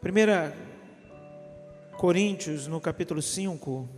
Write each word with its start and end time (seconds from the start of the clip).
Primeira 0.00 0.56
Coríntios, 1.96 2.68
no 2.68 2.80
capítulo 2.80 3.20
5, 3.20 3.88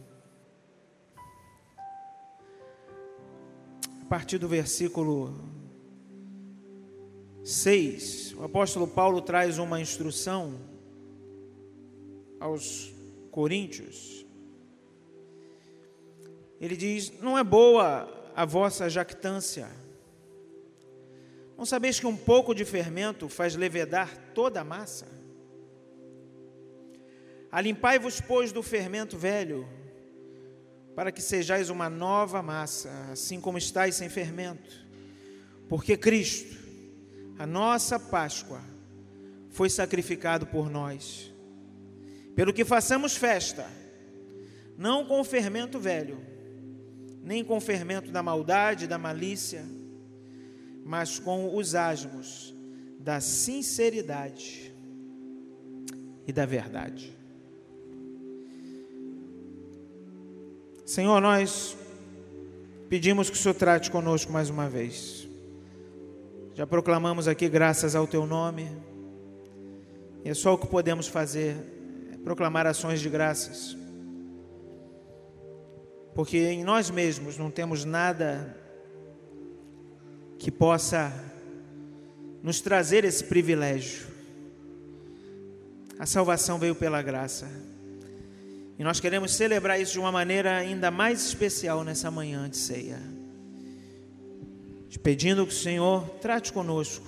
a 4.00 4.04
partir 4.08 4.38
do 4.38 4.48
versículo 4.48 5.38
6, 7.44 8.32
o 8.38 8.44
apóstolo 8.44 8.88
Paulo 8.88 9.21
traz 9.21 9.58
uma 9.58 9.78
instrução 9.78 10.58
aos 12.40 12.90
coríntios. 13.30 14.24
Ele 16.59 16.78
diz: 16.78 17.12
Não 17.20 17.37
é 17.37 17.45
boa 17.45 18.09
a 18.34 18.46
vossa 18.46 18.88
jactância. 18.88 19.69
Não 21.59 21.66
sabeis 21.66 22.01
que 22.01 22.06
um 22.06 22.16
pouco 22.16 22.55
de 22.55 22.64
fermento 22.64 23.28
faz 23.28 23.55
levedar 23.55 24.16
toda 24.32 24.62
a 24.62 24.64
massa? 24.64 25.20
Alimpai-vos, 27.51 28.20
pois, 28.20 28.52
do 28.52 28.62
fermento 28.62 29.19
velho, 29.19 29.69
para 30.95 31.11
que 31.11 31.20
sejais 31.20 31.70
uma 31.70 31.91
nova 31.91 32.42
massa, 32.42 32.91
assim 33.11 33.41
como 33.41 33.59
estáis 33.59 33.97
sem 33.97 34.09
fermento. 34.09 34.87
Porque 35.69 35.97
Cristo, 35.97 36.56
a 37.39 37.47
nossa 37.47 37.98
Páscoa, 37.98 38.61
foi 39.51 39.69
sacrificado 39.69 40.47
por 40.47 40.70
nós. 40.70 41.33
Pelo 42.34 42.52
que 42.52 42.65
façamos 42.65 43.16
festa, 43.16 43.67
não 44.77 45.05
com 45.05 45.20
o 45.20 45.25
fermento 45.25 45.78
velho, 45.78 46.20
nem 47.23 47.45
com 47.45 47.56
o 47.56 47.61
fermento 47.61 48.11
da 48.11 48.23
maldade, 48.23 48.87
da 48.87 48.97
malícia, 48.97 49.64
mas 50.84 51.19
com 51.19 51.55
os 51.55 51.75
asmos 51.75 52.55
da 52.98 53.20
sinceridade 53.20 54.75
e 56.27 56.33
da 56.33 56.47
verdade. 56.47 57.20
Senhor, 60.91 61.20
nós 61.20 61.77
pedimos 62.88 63.30
que 63.30 63.36
o 63.36 63.38
Senhor 63.38 63.55
trate 63.55 63.92
conosco 63.92 64.33
mais 64.33 64.50
uma 64.50 64.69
vez. 64.69 65.24
Já 66.52 66.66
proclamamos 66.66 67.28
aqui 67.28 67.48
graças 67.48 67.94
ao 67.94 68.08
Teu 68.08 68.27
nome, 68.27 68.69
e 70.24 70.30
é 70.30 70.34
só 70.34 70.52
o 70.52 70.58
que 70.58 70.66
podemos 70.66 71.06
fazer, 71.06 71.55
é 72.12 72.16
proclamar 72.16 72.66
ações 72.66 73.00
de 73.00 73.08
graças, 73.08 73.77
porque 76.12 76.38
em 76.38 76.64
nós 76.64 76.91
mesmos 76.91 77.38
não 77.38 77.52
temos 77.52 77.84
nada 77.84 78.56
que 80.41 80.50
possa 80.50 81.12
nos 82.42 82.61
trazer 82.61 83.05
esse 83.05 83.22
privilégio. 83.22 84.08
A 86.00 86.05
salvação 86.05 86.58
veio 86.58 86.74
pela 86.74 87.00
graça. 87.00 87.48
E 88.81 88.83
nós 88.83 88.98
queremos 88.98 89.34
celebrar 89.34 89.78
isso 89.78 89.92
de 89.92 89.98
uma 89.98 90.11
maneira 90.11 90.56
ainda 90.56 90.91
mais 90.91 91.23
especial 91.23 91.84
nessa 91.84 92.11
manhã 92.11 92.48
de 92.48 92.56
ceia. 92.56 92.98
Te 94.89 94.98
pedindo 94.98 95.47
que 95.47 95.53
o 95.53 95.56
Senhor 95.56 96.09
trate 96.23 96.50
conosco 96.50 97.05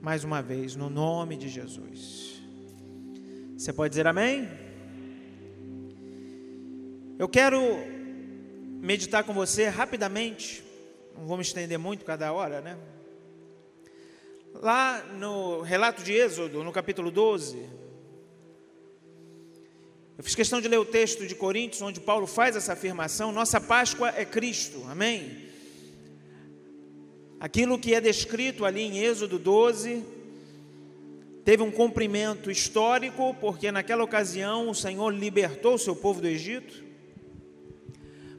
mais 0.00 0.22
uma 0.22 0.40
vez, 0.40 0.76
no 0.76 0.88
nome 0.88 1.36
de 1.36 1.48
Jesus. 1.48 2.40
Você 3.58 3.72
pode 3.72 3.90
dizer 3.90 4.06
amém? 4.06 4.48
Eu 7.18 7.28
quero 7.28 7.60
meditar 8.80 9.24
com 9.24 9.34
você 9.34 9.66
rapidamente 9.66 10.62
não 11.18 11.26
vou 11.26 11.36
me 11.36 11.42
estender 11.42 11.80
muito 11.80 12.04
cada 12.04 12.32
hora, 12.32 12.60
né? 12.60 12.78
Lá 14.54 15.02
no 15.02 15.62
relato 15.62 16.04
de 16.04 16.12
Êxodo, 16.12 16.62
no 16.62 16.70
capítulo 16.70 17.10
12, 17.10 17.79
eu 20.20 20.24
fiz 20.24 20.34
questão 20.34 20.60
de 20.60 20.68
ler 20.68 20.76
o 20.76 20.84
texto 20.84 21.26
de 21.26 21.34
Coríntios, 21.34 21.80
onde 21.80 21.98
Paulo 21.98 22.26
faz 22.26 22.54
essa 22.54 22.74
afirmação: 22.74 23.32
nossa 23.32 23.58
Páscoa 23.58 24.12
é 24.14 24.22
Cristo, 24.22 24.84
amém? 24.86 25.48
Aquilo 27.40 27.78
que 27.78 27.94
é 27.94 28.02
descrito 28.02 28.66
ali 28.66 28.82
em 28.82 28.98
Êxodo 28.98 29.38
12, 29.38 30.04
teve 31.42 31.62
um 31.62 31.70
cumprimento 31.70 32.50
histórico, 32.50 33.34
porque 33.40 33.72
naquela 33.72 34.04
ocasião 34.04 34.68
o 34.68 34.74
Senhor 34.74 35.08
libertou 35.08 35.76
o 35.76 35.78
seu 35.78 35.96
povo 35.96 36.20
do 36.20 36.28
Egito, 36.28 36.84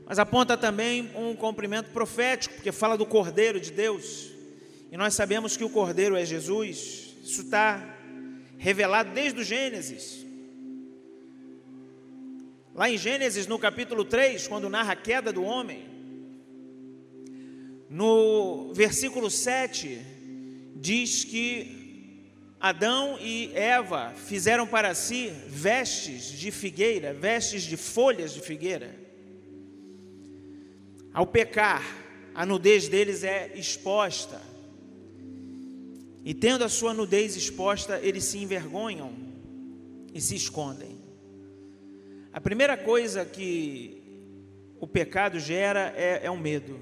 mas 0.06 0.20
aponta 0.20 0.56
também 0.56 1.10
um 1.16 1.36
cumprimento 1.36 1.90
profético, 1.90 2.54
porque 2.54 2.72
fala 2.72 2.96
do 2.96 3.08
Cordeiro 3.08 3.60
de 3.60 3.72
Deus. 3.72 4.30
E 4.92 4.98
nós 4.98 5.16
sabemos 5.16 5.58
que 5.58 5.64
o 5.64 5.70
Cordeiro 5.72 6.16
é 6.16 6.24
Jesus. 6.24 7.16
Isso 7.24 7.42
está 7.42 7.98
revelado 8.60 9.16
desde 9.16 9.42
o 9.42 9.44
Gênesis. 9.44 10.30
Lá 12.74 12.90
em 12.90 12.98
Gênesis, 12.98 13.48
no 13.48 13.60
capítulo 13.60 14.06
3, 14.06 14.48
quando 14.48 14.70
narra 14.70 14.94
a 14.94 14.96
queda 14.96 15.34
do 15.34 15.44
homem, 15.44 15.84
no 17.90 18.74
versículo 18.74 19.30
7, 19.30 20.00
diz 20.78 21.26
que 21.26 22.32
Adão 22.62 23.18
e 23.20 23.52
Eva 23.54 24.14
fizeram 24.16 24.66
para 24.66 24.96
si 24.96 25.34
vestes 25.48 26.32
de 26.32 26.50
figueira, 26.50 27.14
vestes 27.14 27.64
de 27.64 27.76
folhas 27.76 28.34
de 28.34 28.40
figueira. 28.40 28.96
Ao 31.14 31.28
pecar, 31.28 31.84
a 32.34 32.46
nudez 32.46 32.88
deles 32.88 33.26
é 33.26 33.52
exposta. 33.54 34.42
E 36.24 36.34
tendo 36.34 36.64
a 36.64 36.70
sua 36.70 36.94
nudez 36.94 37.36
exposta, 37.36 38.00
eles 38.02 38.24
se 38.24 38.38
envergonham 38.38 39.12
e 40.14 40.22
se 40.22 40.36
escondem. 40.36 41.01
A 42.34 42.40
primeira 42.40 42.78
coisa 42.78 43.26
que 43.26 44.02
o 44.80 44.88
pecado 44.88 45.40
gera 45.40 45.94
é, 45.98 46.22
é 46.24 46.32
um 46.32 46.38
medo. 46.38 46.80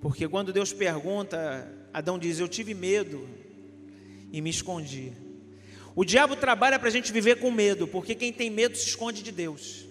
Porque 0.00 0.28
quando 0.28 0.52
Deus 0.52 0.72
pergunta, 0.72 1.70
Adão 1.92 2.18
diz: 2.18 2.38
Eu 2.38 2.48
tive 2.48 2.74
medo 2.74 3.26
e 4.30 4.40
me 4.40 4.50
escondi. 4.50 5.12
O 5.96 6.04
diabo 6.04 6.36
trabalha 6.36 6.78
para 6.78 6.88
a 6.88 6.92
gente 6.92 7.10
viver 7.10 7.40
com 7.40 7.50
medo, 7.50 7.88
porque 7.88 8.14
quem 8.14 8.32
tem 8.32 8.50
medo 8.50 8.76
se 8.76 8.88
esconde 8.88 9.22
de 9.22 9.32
Deus. 9.32 9.86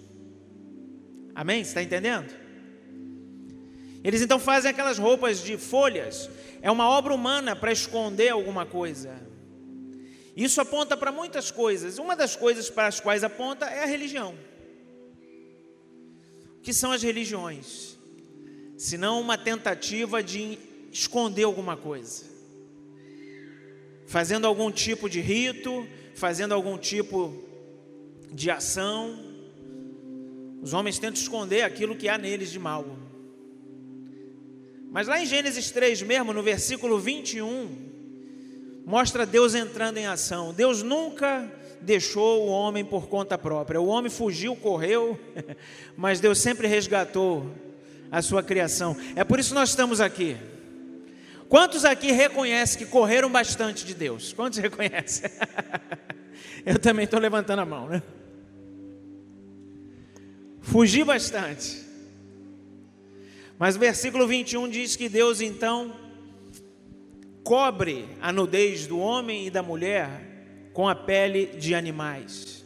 Amém? 1.34 1.62
Você 1.62 1.70
está 1.70 1.82
entendendo? 1.82 2.32
Eles 4.02 4.22
então 4.22 4.38
fazem 4.38 4.70
aquelas 4.70 4.96
roupas 4.96 5.42
de 5.42 5.58
folhas, 5.58 6.30
é 6.62 6.70
uma 6.70 6.88
obra 6.88 7.12
humana 7.12 7.54
para 7.54 7.72
esconder 7.72 8.30
alguma 8.30 8.64
coisa. 8.64 9.20
Isso 10.36 10.60
aponta 10.60 10.96
para 10.96 11.10
muitas 11.10 11.50
coisas. 11.50 11.98
Uma 11.98 12.14
das 12.14 12.36
coisas 12.36 12.70
para 12.70 12.86
as 12.86 13.00
quais 13.00 13.24
aponta 13.24 13.66
é 13.66 13.82
a 13.82 13.86
religião. 13.86 14.36
Que 16.62 16.72
são 16.72 16.92
as 16.92 17.02
religiões? 17.02 17.96
Senão 18.76 19.20
uma 19.20 19.36
tentativa 19.36 20.22
de 20.22 20.58
esconder 20.92 21.44
alguma 21.44 21.76
coisa. 21.76 22.24
Fazendo 24.06 24.46
algum 24.46 24.70
tipo 24.70 25.08
de 25.08 25.20
rito, 25.20 25.86
fazendo 26.14 26.52
algum 26.54 26.78
tipo 26.78 27.34
de 28.32 28.50
ação. 28.50 29.18
Os 30.62 30.72
homens 30.72 30.98
tentam 30.98 31.20
esconder 31.20 31.62
aquilo 31.62 31.96
que 31.96 32.08
há 32.08 32.18
neles 32.18 32.50
de 32.50 32.58
mal. 32.58 32.84
Mas 34.90 35.06
lá 35.06 35.20
em 35.20 35.26
Gênesis 35.26 35.70
3 35.70 36.02
mesmo, 36.02 36.32
no 36.32 36.42
versículo 36.42 36.98
21, 36.98 37.88
mostra 38.86 39.26
Deus 39.26 39.54
entrando 39.54 39.98
em 39.98 40.06
ação. 40.06 40.54
Deus 40.54 40.82
nunca 40.82 41.52
deixou 41.80 42.46
o 42.46 42.48
homem 42.48 42.84
por 42.84 43.08
conta 43.08 43.38
própria. 43.38 43.80
O 43.80 43.86
homem 43.86 44.10
fugiu, 44.10 44.54
correu, 44.56 45.18
mas 45.96 46.20
Deus 46.20 46.38
sempre 46.38 46.66
resgatou 46.66 47.50
a 48.10 48.22
sua 48.22 48.42
criação. 48.42 48.96
É 49.14 49.24
por 49.24 49.38
isso 49.38 49.50
que 49.50 49.54
nós 49.54 49.70
estamos 49.70 50.00
aqui. 50.00 50.36
Quantos 51.48 51.84
aqui 51.84 52.12
reconhecem 52.12 52.78
que 52.78 52.86
correram 52.86 53.30
bastante 53.30 53.84
de 53.84 53.94
Deus? 53.94 54.32
Quantos 54.32 54.58
reconhecem? 54.60 55.30
Eu 56.64 56.78
também 56.78 57.04
estou 57.04 57.18
levantando 57.18 57.60
a 57.60 57.64
mão, 57.64 57.88
né? 57.88 58.02
Fugi 60.60 61.02
bastante. 61.02 61.82
Mas 63.58 63.76
o 63.76 63.78
versículo 63.78 64.26
21 64.26 64.68
diz 64.68 64.94
que 64.94 65.08
Deus 65.08 65.40
então 65.40 65.96
cobre 67.42 68.06
a 68.20 68.30
nudez 68.30 68.86
do 68.86 68.98
homem 68.98 69.46
e 69.46 69.50
da 69.50 69.62
mulher 69.62 70.27
com 70.78 70.86
a 70.86 70.94
pele 70.94 71.46
de 71.46 71.74
animais. 71.74 72.64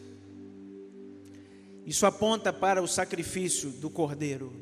Isso 1.86 2.04
aponta 2.04 2.52
para 2.52 2.82
o 2.82 2.86
sacrifício 2.86 3.70
do 3.70 3.88
cordeiro. 3.88 4.52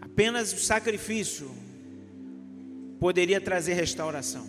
Apenas 0.00 0.54
o 0.54 0.58
sacrifício 0.58 1.54
poderia 2.98 3.42
trazer 3.42 3.74
restauração. 3.74 4.48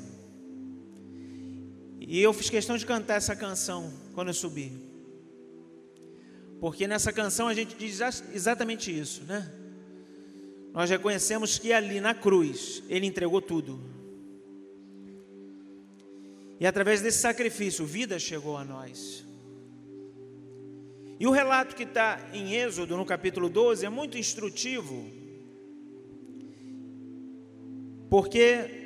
E 2.00 2.22
eu 2.22 2.31
fiz 2.31 2.50
questão 2.50 2.78
de 2.78 2.86
cantar 2.86 3.16
essa 3.16 3.36
canção 3.36 3.92
quando 4.13 4.30
eu 4.30 4.34
subi. 4.34 4.72
Porque 6.62 6.88
nessa 6.88 7.12
canção 7.12 7.50
a 7.50 7.54
gente 7.54 7.75
diz 7.75 8.00
exatamente 8.34 8.98
isso, 8.98 9.22
né? 9.25 9.51
nós 10.72 10.90
reconhecemos 10.90 11.60
que 11.60 11.74
ali 11.74 12.00
na 12.00 12.16
cruz 12.16 12.81
ele 12.88 13.06
entregou 13.06 13.42
tudo. 13.42 13.81
E 16.60 16.66
através 16.66 17.02
desse 17.02 17.20
sacrifício, 17.20 17.86
vida 17.86 18.20
chegou 18.20 18.58
a 18.58 18.64
nós. 18.64 19.26
E 21.20 21.28
o 21.28 21.32
relato 21.32 21.76
que 21.76 21.84
está 21.84 22.20
em 22.34 22.54
Êxodo, 22.56 22.98
no 22.98 23.06
capítulo 23.06 23.50
12, 23.50 23.86
é 23.86 23.90
muito 23.90 24.18
instrutivo, 24.18 25.10
porque 28.10 28.84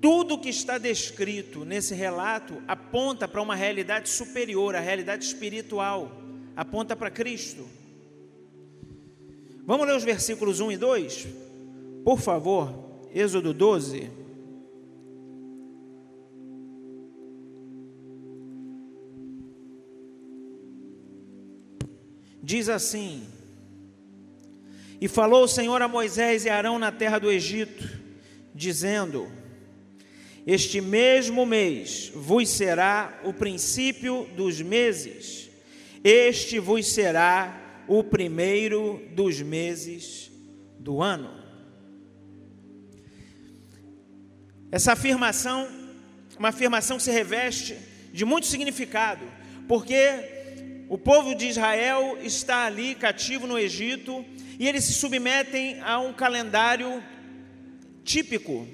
tudo 0.00 0.38
que 0.38 0.50
está 0.50 0.78
descrito 0.78 1.64
nesse 1.64 1.94
relato 1.94 2.62
aponta 2.68 3.26
para 3.26 3.40
uma 3.40 3.54
realidade 3.54 4.08
superior, 4.08 4.74
a 4.74 4.80
realidade 4.80 5.24
espiritual, 5.24 6.12
aponta 6.54 6.94
para 6.94 7.10
Cristo. 7.10 7.66
Vamos 9.64 9.86
ler 9.86 9.96
os 9.96 10.04
versículos 10.04 10.60
1 10.60 10.72
e 10.72 10.76
2? 10.76 11.28
Por 12.04 12.20
favor, 12.20 12.72
Êxodo 13.12 13.52
12. 13.52 14.25
Diz 22.46 22.68
assim: 22.68 23.26
E 25.00 25.08
falou 25.08 25.42
o 25.42 25.48
Senhor 25.48 25.82
a 25.82 25.88
Moisés 25.88 26.44
e 26.44 26.48
Arão 26.48 26.78
na 26.78 26.92
terra 26.92 27.18
do 27.18 27.28
Egito, 27.28 28.00
dizendo: 28.54 29.28
Este 30.46 30.80
mesmo 30.80 31.44
mês 31.44 32.12
vos 32.14 32.48
será 32.48 33.20
o 33.24 33.32
princípio 33.32 34.28
dos 34.36 34.62
meses, 34.62 35.50
este 36.04 36.60
vos 36.60 36.86
será 36.86 37.82
o 37.88 38.04
primeiro 38.04 39.02
dos 39.10 39.42
meses 39.42 40.30
do 40.78 41.02
ano. 41.02 41.42
Essa 44.70 44.92
afirmação, 44.92 45.68
uma 46.38 46.50
afirmação 46.50 46.96
que 46.96 47.02
se 47.02 47.10
reveste 47.10 47.76
de 48.12 48.24
muito 48.24 48.46
significado, 48.46 49.24
porque 49.66 50.35
o 50.88 50.96
povo 50.96 51.34
de 51.34 51.46
Israel 51.46 52.18
está 52.22 52.64
ali 52.64 52.94
cativo 52.94 53.46
no 53.46 53.58
Egito 53.58 54.24
e 54.58 54.68
eles 54.68 54.84
se 54.84 54.92
submetem 54.92 55.80
a 55.80 55.98
um 55.98 56.12
calendário 56.12 57.02
típico 58.04 58.66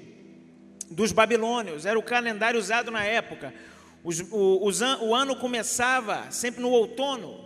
dos 0.89 1.11
babilônios, 1.11 1.85
era 1.85 1.97
o 1.97 2.03
calendário 2.03 2.59
usado 2.59 2.91
na 2.91 3.03
época. 3.03 3.53
Os, 4.03 4.19
o, 4.31 4.65
os, 4.65 4.81
o 4.81 5.15
ano 5.15 5.35
começava 5.35 6.29
sempre 6.29 6.61
no 6.61 6.69
outono, 6.69 7.43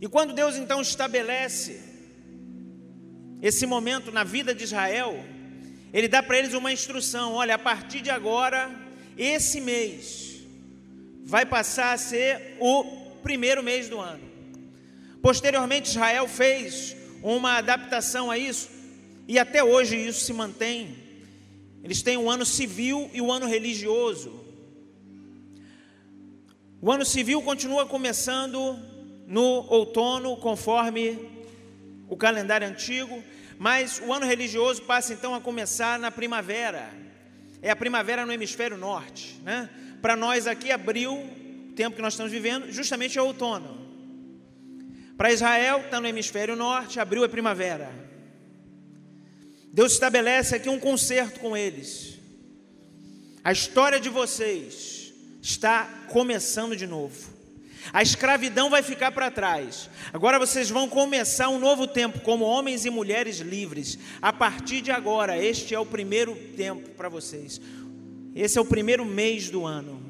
e 0.00 0.08
quando 0.08 0.34
Deus 0.34 0.56
então 0.56 0.82
estabelece 0.82 1.80
esse 3.40 3.66
momento 3.66 4.10
na 4.10 4.24
vida 4.24 4.54
de 4.54 4.64
Israel, 4.64 5.24
Ele 5.92 6.08
dá 6.08 6.22
para 6.22 6.38
eles 6.38 6.54
uma 6.54 6.72
instrução: 6.72 7.34
olha, 7.34 7.54
a 7.54 7.58
partir 7.58 8.00
de 8.00 8.10
agora, 8.10 8.70
esse 9.16 9.60
mês 9.60 10.33
vai 11.24 11.46
passar 11.46 11.92
a 11.92 11.98
ser 11.98 12.56
o 12.60 12.84
primeiro 13.22 13.62
mês 13.62 13.88
do 13.88 13.98
ano. 13.98 14.22
Posteriormente, 15.22 15.88
Israel 15.88 16.28
fez 16.28 16.94
uma 17.22 17.56
adaptação 17.56 18.30
a 18.30 18.36
isso, 18.36 18.68
e 19.26 19.38
até 19.38 19.64
hoje 19.64 19.96
isso 19.96 20.20
se 20.20 20.32
mantém. 20.32 20.96
Eles 21.82 22.02
têm 22.02 22.18
o 22.18 22.30
ano 22.30 22.44
civil 22.44 23.10
e 23.12 23.22
o 23.22 23.32
ano 23.32 23.46
religioso. 23.46 24.44
O 26.80 26.92
ano 26.92 27.04
civil 27.04 27.40
continua 27.40 27.86
começando 27.86 28.78
no 29.26 29.66
outono, 29.70 30.36
conforme 30.36 31.18
o 32.08 32.16
calendário 32.16 32.66
antigo, 32.68 33.22
mas 33.58 34.02
o 34.04 34.12
ano 34.12 34.26
religioso 34.26 34.82
passa 34.82 35.14
então 35.14 35.34
a 35.34 35.40
começar 35.40 35.98
na 35.98 36.10
primavera. 36.10 36.90
É 37.62 37.70
a 37.70 37.76
primavera 37.76 38.26
no 38.26 38.32
hemisfério 38.32 38.76
norte, 38.76 39.40
né? 39.42 39.70
Para 40.04 40.16
nós 40.16 40.46
aqui, 40.46 40.70
abril, 40.70 41.14
o 41.14 41.72
tempo 41.72 41.96
que 41.96 42.02
nós 42.02 42.12
estamos 42.12 42.30
vivendo, 42.30 42.70
justamente 42.70 43.18
é 43.18 43.22
outono. 43.22 43.88
Para 45.16 45.32
Israel, 45.32 45.80
está 45.80 45.98
no 45.98 46.06
hemisfério 46.06 46.54
norte, 46.54 47.00
abril 47.00 47.24
é 47.24 47.28
primavera. 47.28 47.90
Deus 49.72 49.92
estabelece 49.92 50.56
aqui 50.56 50.68
um 50.68 50.78
concerto 50.78 51.40
com 51.40 51.56
eles. 51.56 52.18
A 53.42 53.50
história 53.50 53.98
de 53.98 54.10
vocês 54.10 55.10
está 55.40 55.84
começando 56.10 56.76
de 56.76 56.86
novo. 56.86 57.32
A 57.90 58.02
escravidão 58.02 58.68
vai 58.68 58.82
ficar 58.82 59.10
para 59.10 59.30
trás. 59.30 59.88
Agora 60.12 60.38
vocês 60.38 60.68
vão 60.68 60.86
começar 60.86 61.48
um 61.48 61.58
novo 61.58 61.86
tempo 61.86 62.20
como 62.20 62.44
homens 62.44 62.84
e 62.84 62.90
mulheres 62.90 63.38
livres. 63.38 63.98
A 64.20 64.34
partir 64.34 64.82
de 64.82 64.90
agora, 64.90 65.42
este 65.42 65.74
é 65.74 65.80
o 65.80 65.86
primeiro 65.86 66.34
tempo 66.56 66.90
para 66.90 67.08
vocês. 67.08 67.58
Esse 68.34 68.58
é 68.58 68.60
o 68.60 68.64
primeiro 68.64 69.04
mês 69.04 69.48
do 69.48 69.64
ano. 69.64 70.02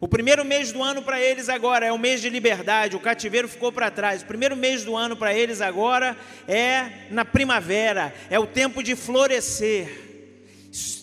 O 0.00 0.08
primeiro 0.08 0.44
mês 0.44 0.72
do 0.72 0.82
ano 0.82 1.00
para 1.00 1.20
eles 1.20 1.48
agora 1.48 1.86
é 1.86 1.92
o 1.92 1.98
mês 1.98 2.20
de 2.20 2.28
liberdade, 2.28 2.96
o 2.96 3.00
cativeiro 3.00 3.48
ficou 3.48 3.72
para 3.72 3.90
trás. 3.90 4.22
O 4.22 4.26
primeiro 4.26 4.56
mês 4.56 4.84
do 4.84 4.96
ano 4.96 5.16
para 5.16 5.32
eles 5.32 5.60
agora 5.60 6.16
é 6.46 7.06
na 7.10 7.24
primavera, 7.24 8.12
é 8.28 8.38
o 8.38 8.46
tempo 8.46 8.82
de 8.82 8.94
florescer 8.96 10.04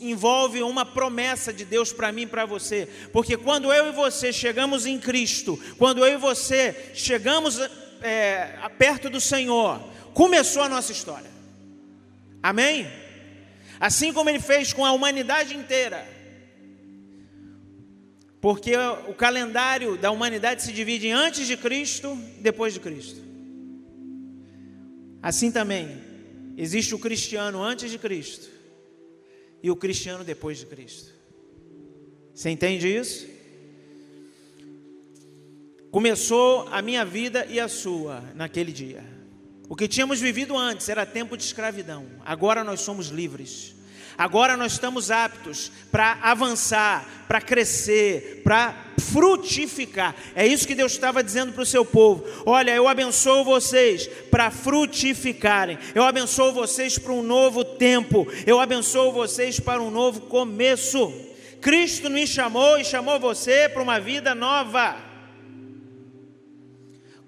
envolve 0.01 0.61
uma 0.61 0.85
promessa 0.85 1.53
de 1.53 1.63
Deus 1.63 1.93
para 1.93 2.11
mim 2.11 2.23
e 2.23 2.27
para 2.27 2.45
você, 2.45 2.89
porque 3.13 3.37
quando 3.37 3.71
eu 3.71 3.87
e 3.87 3.91
você 3.93 4.33
chegamos 4.33 4.85
em 4.85 4.99
Cristo, 4.99 5.57
quando 5.77 6.05
eu 6.05 6.13
e 6.13 6.17
você 6.17 6.91
chegamos 6.93 7.57
é, 8.01 8.69
perto 8.77 9.09
do 9.09 9.21
Senhor, 9.21 9.79
começou 10.13 10.61
a 10.63 10.67
nossa 10.67 10.91
história, 10.91 11.31
amém? 12.43 12.85
Assim 13.81 14.13
como 14.13 14.29
Ele 14.29 14.39
fez 14.39 14.71
com 14.71 14.85
a 14.85 14.91
humanidade 14.91 15.57
inteira, 15.57 16.07
porque 18.39 18.75
o 19.07 19.13
calendário 19.15 19.97
da 19.97 20.11
humanidade 20.11 20.61
se 20.61 20.71
divide 20.71 21.07
em 21.07 21.13
antes 21.13 21.47
de 21.47 21.57
Cristo 21.57 22.15
e 22.37 22.41
depois 22.41 22.75
de 22.75 22.79
Cristo. 22.79 23.19
Assim 25.19 25.51
também, 25.51 25.99
existe 26.55 26.93
o 26.93 26.99
cristiano 26.99 27.63
antes 27.63 27.89
de 27.89 27.97
Cristo 27.97 28.47
e 29.63 29.71
o 29.71 29.75
cristiano 29.75 30.23
depois 30.23 30.59
de 30.59 30.67
Cristo. 30.67 31.11
Você 32.35 32.51
entende 32.51 32.87
isso? 32.87 33.27
Começou 35.89 36.67
a 36.67 36.83
minha 36.83 37.03
vida 37.03 37.47
e 37.49 37.59
a 37.59 37.67
sua 37.67 38.21
naquele 38.35 38.71
dia. 38.71 39.03
O 39.71 39.75
que 39.77 39.87
tínhamos 39.87 40.19
vivido 40.19 40.57
antes 40.57 40.89
era 40.89 41.05
tempo 41.05 41.37
de 41.37 41.45
escravidão, 41.45 42.05
agora 42.25 42.61
nós 42.61 42.81
somos 42.81 43.07
livres. 43.07 43.73
Agora 44.17 44.57
nós 44.57 44.73
estamos 44.73 45.09
aptos 45.09 45.71
para 45.89 46.19
avançar, 46.21 47.07
para 47.25 47.39
crescer, 47.39 48.41
para 48.43 48.75
frutificar. 48.99 50.13
É 50.35 50.45
isso 50.45 50.67
que 50.67 50.75
Deus 50.75 50.91
estava 50.91 51.23
dizendo 51.23 51.53
para 51.53 51.63
o 51.63 51.65
seu 51.65 51.85
povo. 51.85 52.25
Olha, 52.45 52.71
eu 52.71 52.85
abençoo 52.85 53.45
vocês 53.45 54.07
para 54.29 54.51
frutificarem. 54.51 55.79
Eu 55.95 56.03
abençoo 56.03 56.51
vocês 56.51 56.99
para 56.99 57.13
um 57.13 57.23
novo 57.23 57.63
tempo. 57.63 58.27
Eu 58.45 58.59
abençoo 58.59 59.13
vocês 59.13 59.57
para 59.57 59.81
um 59.81 59.89
novo 59.89 60.19
começo. 60.23 61.13
Cristo 61.61 62.09
nos 62.09 62.29
chamou 62.29 62.77
e 62.77 62.83
chamou 62.83 63.21
você 63.21 63.69
para 63.69 63.81
uma 63.81 64.01
vida 64.01 64.35
nova. 64.35 65.10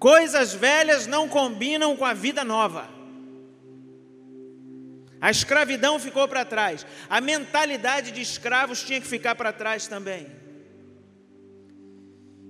Coisas 0.03 0.53
velhas 0.53 1.07
não 1.07 1.29
combinam 1.29 1.95
com 1.95 2.03
a 2.03 2.13
vida 2.13 2.43
nova. 2.43 2.89
A 5.21 5.31
escravidão 5.31 5.97
ficou 5.97 6.27
para 6.27 6.43
trás. 6.43 6.85
A 7.09 7.21
mentalidade 7.21 8.11
de 8.11 8.19
escravos 8.19 8.83
tinha 8.83 8.99
que 8.99 9.07
ficar 9.07 9.33
para 9.33 9.53
trás 9.53 9.87
também. 9.87 10.27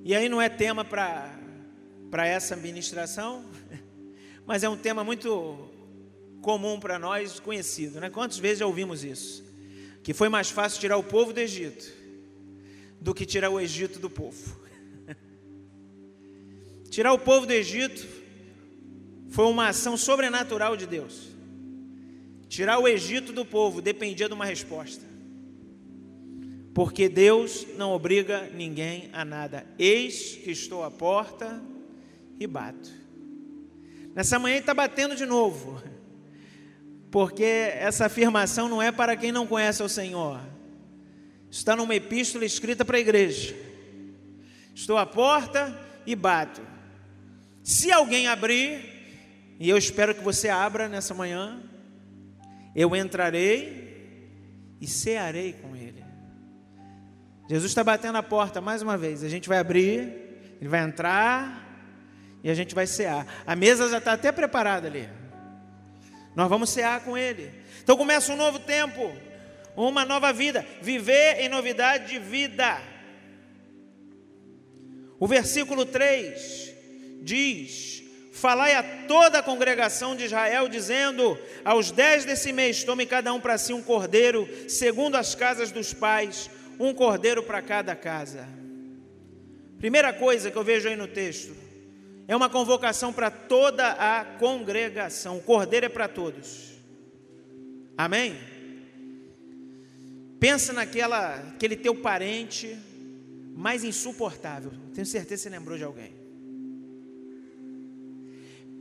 E 0.04 0.16
aí 0.16 0.28
não 0.28 0.42
é 0.42 0.50
tema 0.50 0.84
para 0.84 2.26
essa 2.26 2.56
administração, 2.56 3.46
mas 4.48 4.64
é 4.64 4.70
um 4.70 4.76
tema 4.76 5.04
muito 5.04 5.70
comum 6.42 6.80
para 6.80 6.98
nós, 6.98 7.40
conhecido. 7.40 8.00
Né? 8.00 8.10
Quantas 8.10 8.40
vezes 8.40 8.58
já 8.58 8.66
ouvimos 8.66 9.04
isso? 9.04 9.44
Que 10.02 10.12
foi 10.12 10.28
mais 10.28 10.50
fácil 10.50 10.80
tirar 10.80 10.98
o 10.98 11.04
povo 11.04 11.32
do 11.32 11.40
Egito 11.40 11.86
do 13.00 13.14
que 13.14 13.28
tirar 13.28 13.52
o 13.52 13.60
Egito 13.60 14.00
do 14.00 14.10
povo. 14.10 14.63
Tirar 16.94 17.12
o 17.12 17.18
povo 17.18 17.48
do 17.48 17.54
Egito 17.54 18.08
foi 19.28 19.46
uma 19.46 19.70
ação 19.70 19.98
sobrenatural 19.98 20.78
de 20.78 20.86
Deus. 20.86 21.28
Tirar 22.48 22.78
o 22.78 22.88
Egito 22.88 23.34
do 23.34 23.44
povo 23.44 23.82
dependia 23.82 24.28
de 24.28 24.34
uma 24.36 24.46
resposta. 24.46 25.04
Porque 26.72 27.10
Deus 27.10 27.66
não 27.80 27.94
obriga 27.94 28.48
ninguém 28.54 29.10
a 29.12 29.26
nada. 29.26 29.66
Eis 29.80 30.36
que 30.36 30.52
estou 30.52 30.84
à 30.84 30.92
porta 30.92 31.60
e 32.40 32.46
bato. 32.46 32.92
Nessa 34.14 34.38
manhã 34.38 34.58
está 34.58 34.76
batendo 34.76 35.16
de 35.16 35.26
novo. 35.26 35.82
Porque 37.10 37.44
essa 37.44 38.06
afirmação 38.06 38.70
não 38.70 38.80
é 38.80 38.92
para 38.92 39.18
quem 39.18 39.32
não 39.32 39.48
conhece 39.48 39.82
o 39.82 39.90
Senhor. 39.90 40.40
Está 41.50 41.76
numa 41.76 41.96
epístola 41.96 42.46
escrita 42.46 42.86
para 42.86 42.98
a 42.98 43.02
igreja. 43.02 43.56
Estou 44.76 44.96
à 44.96 45.08
porta 45.08 45.76
e 46.06 46.16
bato. 46.16 46.73
Se 47.64 47.92
alguém 47.92 48.28
abrir, 48.28 49.56
e 49.58 49.70
eu 49.70 49.78
espero 49.78 50.14
que 50.14 50.22
você 50.22 50.50
abra 50.50 50.90
nessa 50.90 51.14
manhã, 51.14 51.64
eu 52.76 52.94
entrarei 52.94 54.28
e 54.82 54.88
cearei 54.88 55.54
com 55.54 55.74
ele. 55.74 56.04
Jesus 57.50 57.72
está 57.72 57.84
batendo 57.84 58.18
a 58.18 58.24
porta 58.24 58.60
mais 58.60 58.82
uma 58.82 58.98
vez. 58.98 59.24
A 59.24 59.30
gente 59.30 59.48
vai 59.48 59.60
abrir, 59.60 60.56
ele 60.60 60.70
vai 60.70 60.82
entrar 60.82 61.64
e 62.44 62.50
a 62.50 62.54
gente 62.54 62.76
vai 62.76 62.86
cear. 62.86 63.26
A 63.48 63.56
mesa 63.56 63.90
já 63.90 64.00
está 64.00 64.12
até 64.12 64.32
preparada 64.32 64.88
ali. 64.88 65.08
Nós 66.36 66.50
vamos 66.50 66.70
cear 66.70 67.02
com 67.02 67.18
ele. 67.18 67.50
Então 67.82 67.96
começa 67.96 68.34
um 68.34 68.36
novo 68.36 68.60
tempo, 68.60 69.10
uma 69.76 70.04
nova 70.04 70.34
vida, 70.34 70.66
viver 70.82 71.40
em 71.40 71.48
novidade 71.48 72.08
de 72.08 72.20
vida. 72.20 72.82
O 75.18 75.28
versículo 75.28 75.86
3 75.86 76.73
diz: 77.24 78.04
Falai 78.32 78.76
a 78.76 78.84
toda 79.08 79.40
a 79.40 79.44
congregação 79.44 80.16
de 80.16 80.26
Israel, 80.26 80.68
dizendo: 80.68 81.38
Aos 81.64 81.92
dez 81.92 82.26
desse 82.26 82.52
mês, 82.52 82.84
tome 82.84 83.06
cada 83.06 83.34
um 83.34 83.40
para 83.40 83.58
si 83.58 83.72
um 83.72 83.82
cordeiro, 83.82 84.50
segundo 84.68 85.16
as 85.16 85.34
casas 85.34 85.72
dos 85.72 85.94
pais, 85.94 86.50
um 86.80 86.94
cordeiro 86.94 87.42
para 87.44 87.62
cada 87.62 87.96
casa. 87.96 88.48
Primeira 89.78 90.12
coisa 90.12 90.50
que 90.50 90.58
eu 90.58 90.64
vejo 90.64 90.90
aí 90.90 90.96
no 90.96 91.08
texto, 91.08 91.56
é 92.28 92.36
uma 92.36 92.50
convocação 92.50 93.14
para 93.14 93.30
toda 93.30 93.92
a 93.92 94.26
congregação. 94.26 95.38
O 95.38 95.42
cordeiro 95.42 95.86
é 95.86 95.90
para 95.90 96.08
todos. 96.08 96.74
Amém? 97.98 98.36
Pensa 100.40 100.74
naquela, 100.74 101.36
aquele 101.54 101.76
teu 101.76 101.96
parente 101.96 102.78
mais 103.56 103.84
insuportável. 103.84 104.72
Tenho 104.94 105.06
certeza 105.06 105.44
que 105.44 105.50
você 105.50 105.56
lembrou 105.56 105.78
de 105.78 105.84
alguém. 105.84 106.23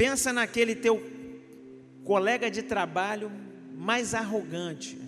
Pensa 0.02 0.32
naquele 0.32 0.75
teu 0.75 1.00
colega 2.02 2.50
de 2.50 2.61
trabalho 2.61 3.30
mais 3.73 4.14
arrogante. 4.14 4.99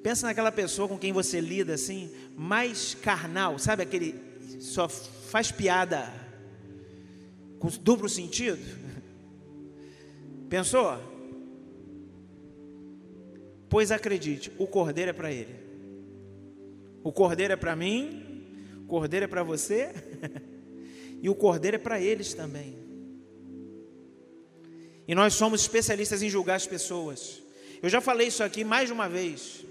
Pensa 0.00 0.28
naquela 0.28 0.52
pessoa 0.52 0.86
com 0.86 0.96
quem 0.96 1.12
você 1.12 1.40
lida 1.40 1.74
assim, 1.74 2.08
mais 2.36 2.94
carnal, 2.94 3.58
sabe 3.58 3.82
aquele 3.82 4.14
só 4.60 4.88
faz 4.88 5.50
piada 5.50 6.08
com 7.58 7.66
duplo 7.82 8.08
sentido? 8.08 8.62
Pensou? 10.48 11.00
Pois 13.68 13.90
acredite, 13.90 14.52
o 14.56 14.68
cordeiro 14.68 15.10
é 15.10 15.12
para 15.12 15.32
ele. 15.32 15.56
O 17.02 17.10
cordeiro 17.10 17.54
é 17.54 17.56
para 17.56 17.74
mim, 17.74 18.46
o 18.84 18.86
cordeiro 18.86 19.24
é 19.24 19.26
para 19.26 19.42
você, 19.42 19.90
e 21.22 21.28
o 21.28 21.34
cordeiro 21.34 21.76
é 21.76 21.78
para 21.78 22.00
eles 22.00 22.34
também. 22.34 22.76
E 25.06 25.14
nós 25.14 25.34
somos 25.34 25.60
especialistas 25.60 26.22
em 26.22 26.30
julgar 26.30 26.56
as 26.56 26.66
pessoas. 26.66 27.42
Eu 27.82 27.88
já 27.88 28.00
falei 28.00 28.28
isso 28.28 28.42
aqui 28.42 28.64
mais 28.64 28.88
de 28.88 28.92
uma 28.92 29.08
vez. 29.08 29.64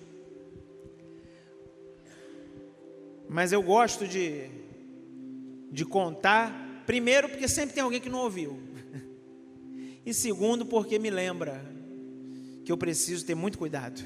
Mas 3.27 3.51
eu 3.51 3.63
gosto 3.63 4.07
de, 4.07 4.47
de 5.71 5.83
contar, 5.83 6.83
primeiro, 6.85 7.29
porque 7.29 7.47
sempre 7.47 7.73
tem 7.73 7.83
alguém 7.83 7.99
que 7.99 8.09
não 8.09 8.19
ouviu. 8.19 8.59
E 10.05 10.13
segundo, 10.13 10.65
porque 10.65 10.99
me 10.99 11.09
lembra 11.09 11.63
que 12.65 12.69
eu 12.69 12.77
preciso 12.77 13.25
ter 13.25 13.35
muito 13.35 13.57
cuidado. 13.57 14.03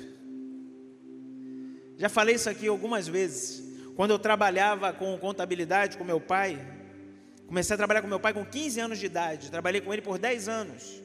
Já 1.98 2.08
falei 2.08 2.36
isso 2.36 2.48
aqui 2.48 2.68
algumas 2.68 3.08
vezes. 3.08 3.64
Quando 3.96 4.12
eu 4.12 4.20
trabalhava 4.20 4.94
com 4.94 5.18
contabilidade 5.18 5.98
com 5.98 6.04
meu 6.04 6.22
pai, 6.22 6.60
comecei 7.48 7.74
a 7.74 7.78
trabalhar 7.78 8.02
com 8.02 8.08
meu 8.08 8.20
pai 8.20 8.34
com 8.34 8.46
15 8.46 8.80
anos 8.80 9.00
de 9.00 9.06
idade, 9.06 9.50
trabalhei 9.50 9.82
com 9.82 9.94
ele 9.94 10.02
por 10.02 10.20
10 10.20 10.48
anos. 10.48 11.02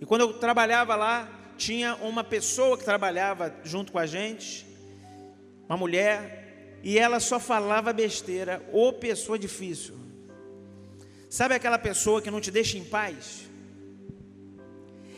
E 0.00 0.06
quando 0.06 0.20
eu 0.20 0.32
trabalhava 0.34 0.94
lá, 0.94 1.28
tinha 1.56 1.96
uma 1.96 2.22
pessoa 2.22 2.78
que 2.78 2.84
trabalhava 2.84 3.54
junto 3.64 3.90
com 3.90 3.98
a 3.98 4.06
gente, 4.06 4.64
uma 5.68 5.76
mulher, 5.76 6.78
e 6.82 6.98
ela 6.98 7.18
só 7.18 7.40
falava 7.40 7.92
besteira, 7.92 8.62
ou 8.72 8.92
pessoa 8.92 9.38
difícil. 9.38 9.98
Sabe 11.28 11.54
aquela 11.54 11.78
pessoa 11.78 12.22
que 12.22 12.30
não 12.30 12.40
te 12.40 12.50
deixa 12.50 12.78
em 12.78 12.84
paz? 12.84 13.48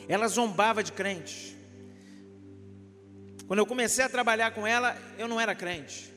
Ela 0.08 0.26
zombava 0.26 0.82
de 0.82 0.92
crente. 0.92 1.56
Quando 3.46 3.58
eu 3.58 3.66
comecei 3.66 4.04
a 4.04 4.08
trabalhar 4.08 4.52
com 4.52 4.66
ela, 4.66 4.96
eu 5.18 5.28
não 5.28 5.40
era 5.40 5.54
crente. 5.54 6.10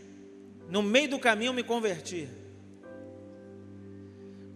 No 0.69 0.81
meio 0.81 1.09
do 1.09 1.19
caminho 1.19 1.49
eu 1.49 1.53
me 1.53 1.63
converti. 1.63 2.29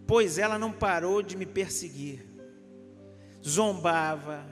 Pois 0.08 0.38
ela 0.38 0.58
não 0.58 0.72
parou 0.72 1.22
de 1.22 1.36
me 1.36 1.44
perseguir. 1.44 2.26
Zombava, 3.46 4.42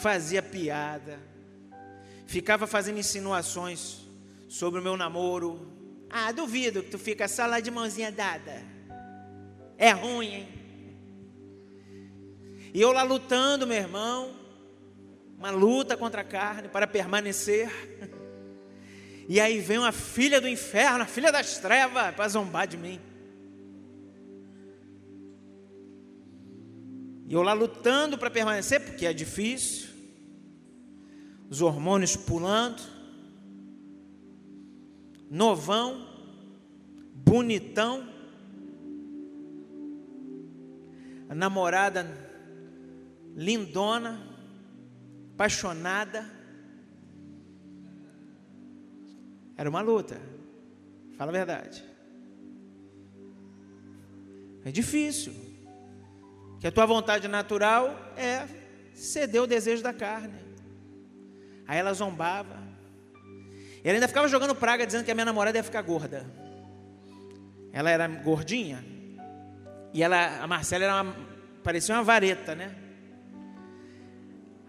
fazia 0.00 0.40
piada, 0.40 1.18
ficava 2.24 2.64
fazendo 2.64 3.00
insinuações 3.00 3.98
sobre 4.48 4.78
o 4.78 4.82
meu 4.82 4.96
namoro. 4.96 5.66
Ah, 6.08 6.30
duvido 6.30 6.84
que 6.84 6.90
tu 6.90 7.00
fica 7.00 7.26
só 7.26 7.46
lá 7.46 7.58
de 7.58 7.68
mãozinha 7.68 8.12
dada. 8.12 8.62
É 9.76 9.90
ruim, 9.90 10.32
hein? 10.32 10.48
E 12.72 12.80
eu 12.80 12.92
lá 12.92 13.02
lutando, 13.02 13.66
meu 13.66 13.76
irmão, 13.76 14.36
uma 15.36 15.50
luta 15.50 15.96
contra 15.96 16.20
a 16.20 16.24
carne 16.24 16.68
para 16.68 16.86
permanecer. 16.86 17.68
E 19.30 19.38
aí 19.40 19.60
vem 19.60 19.76
uma 19.76 19.92
filha 19.92 20.40
do 20.40 20.48
inferno, 20.48 21.02
a 21.02 21.06
filha 21.06 21.30
das 21.30 21.58
trevas, 21.58 22.14
para 22.14 22.28
zombar 22.28 22.66
de 22.66 22.78
mim. 22.78 22.98
E 27.28 27.34
eu 27.34 27.42
lá 27.42 27.52
lutando 27.52 28.16
para 28.16 28.30
permanecer, 28.30 28.82
porque 28.82 29.04
é 29.04 29.12
difícil. 29.12 29.90
Os 31.50 31.60
hormônios 31.60 32.16
pulando. 32.16 32.82
Novão, 35.30 36.08
bonitão. 37.14 38.08
A 41.28 41.34
namorada 41.34 42.06
lindona 43.36 44.26
apaixonada. 45.34 46.24
Era 49.54 49.68
uma 49.68 49.82
luta. 49.82 50.18
Fala 51.18 51.30
a 51.30 51.32
verdade. 51.32 51.84
É 54.64 54.70
difícil. 54.70 55.47
Que 56.60 56.66
a 56.66 56.72
tua 56.72 56.86
vontade 56.86 57.28
natural 57.28 58.12
é 58.16 58.46
ceder 58.94 59.42
o 59.42 59.46
desejo 59.46 59.82
da 59.82 59.92
carne. 59.92 60.34
Aí 61.66 61.78
ela 61.78 61.92
zombava. 61.92 62.56
Ela 63.84 63.94
ainda 63.94 64.08
ficava 64.08 64.26
jogando 64.28 64.54
praga 64.54 64.84
dizendo 64.84 65.04
que 65.04 65.10
a 65.10 65.14
minha 65.14 65.24
namorada 65.24 65.58
ia 65.58 65.62
ficar 65.62 65.82
gorda. 65.82 66.26
Ela 67.72 67.90
era 67.90 68.08
gordinha. 68.08 68.84
E 69.92 70.02
ela, 70.02 70.42
a 70.42 70.46
Marcela 70.46 70.84
era 70.84 71.02
uma, 71.02 71.16
parecia 71.62 71.94
uma 71.94 72.02
vareta, 72.02 72.54
né? 72.54 72.74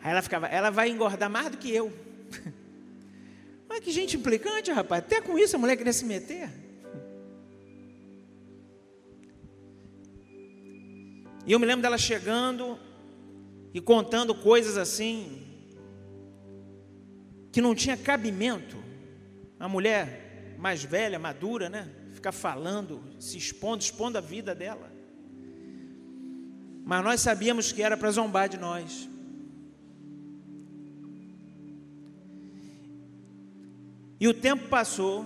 Aí 0.02 0.12
ela 0.12 0.22
ficava, 0.22 0.48
ela 0.48 0.70
vai 0.70 0.90
engordar 0.90 1.30
mais 1.30 1.50
do 1.50 1.58
que 1.58 1.74
eu. 1.74 1.92
Mas 3.68 3.80
que 3.80 3.92
gente 3.92 4.16
implicante, 4.16 4.72
rapaz. 4.72 5.04
Até 5.04 5.22
com 5.22 5.38
isso 5.38 5.56
a 5.56 5.60
mulher 5.60 5.76
queria 5.76 5.94
se 5.94 6.06
meter. 6.06 6.50
E 11.50 11.52
eu 11.52 11.58
me 11.58 11.66
lembro 11.66 11.82
dela 11.82 11.98
chegando 11.98 12.78
e 13.74 13.82
contando 13.82 14.36
coisas 14.36 14.78
assim 14.78 15.48
que 17.52 17.60
não 17.60 17.74
tinha 17.74 17.98
cabimento. 17.98 18.78
A 19.60 19.68
mulher 19.68 20.56
mais 20.60 20.84
velha, 20.84 21.18
madura, 21.18 21.68
né? 21.68 21.90
Ficar 22.14 22.32
falando, 22.32 23.02
se 23.20 23.36
expondo, 23.36 23.82
expondo 23.82 24.20
a 24.20 24.22
vida 24.22 24.54
dela. 24.54 24.92
Mas 26.86 27.04
nós 27.04 27.20
sabíamos 27.20 27.72
que 27.72 27.82
era 27.82 27.98
para 27.98 28.12
zombar 28.12 28.48
de 28.48 28.60
nós. 28.60 29.10
E 34.20 34.28
o 34.28 34.36
tempo 34.36 34.68
passou. 34.68 35.26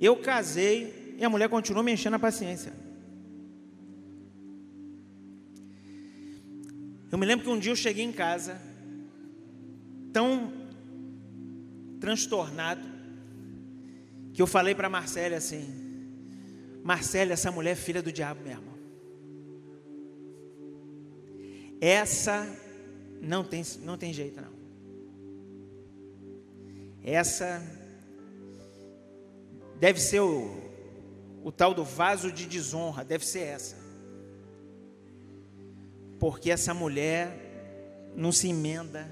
Eu 0.00 0.14
casei 0.16 0.99
e 1.20 1.24
a 1.24 1.28
mulher 1.28 1.50
continuou 1.50 1.84
me 1.84 1.92
enchendo 1.92 2.16
a 2.16 2.18
paciência. 2.18 2.72
Eu 7.12 7.18
me 7.18 7.26
lembro 7.26 7.44
que 7.44 7.50
um 7.50 7.58
dia 7.58 7.72
eu 7.72 7.76
cheguei 7.76 8.02
em 8.02 8.10
casa, 8.10 8.58
tão 10.14 10.50
transtornado, 12.00 12.80
que 14.32 14.40
eu 14.40 14.46
falei 14.46 14.74
para 14.74 14.88
Marcela 14.88 15.36
assim: 15.36 15.62
Marcela, 16.82 17.34
essa 17.34 17.52
mulher 17.52 17.72
é 17.72 17.76
filha 17.76 18.00
do 18.00 18.10
diabo 18.10 18.40
mesmo. 18.42 18.70
Essa 21.82 22.46
não 23.20 23.44
tem, 23.44 23.62
não 23.82 23.98
tem 23.98 24.10
jeito 24.10 24.40
não. 24.40 24.52
Essa 27.02 27.62
deve 29.78 30.00
ser 30.00 30.20
o, 30.20 30.69
o 31.42 31.50
tal 31.50 31.72
do 31.74 31.84
vaso 31.84 32.30
de 32.30 32.46
desonra, 32.46 33.04
deve 33.04 33.26
ser 33.26 33.40
essa. 33.40 33.90
porque 36.20 36.50
essa 36.50 36.74
mulher 36.74 38.12
não 38.14 38.30
se 38.30 38.48
emenda. 38.48 39.10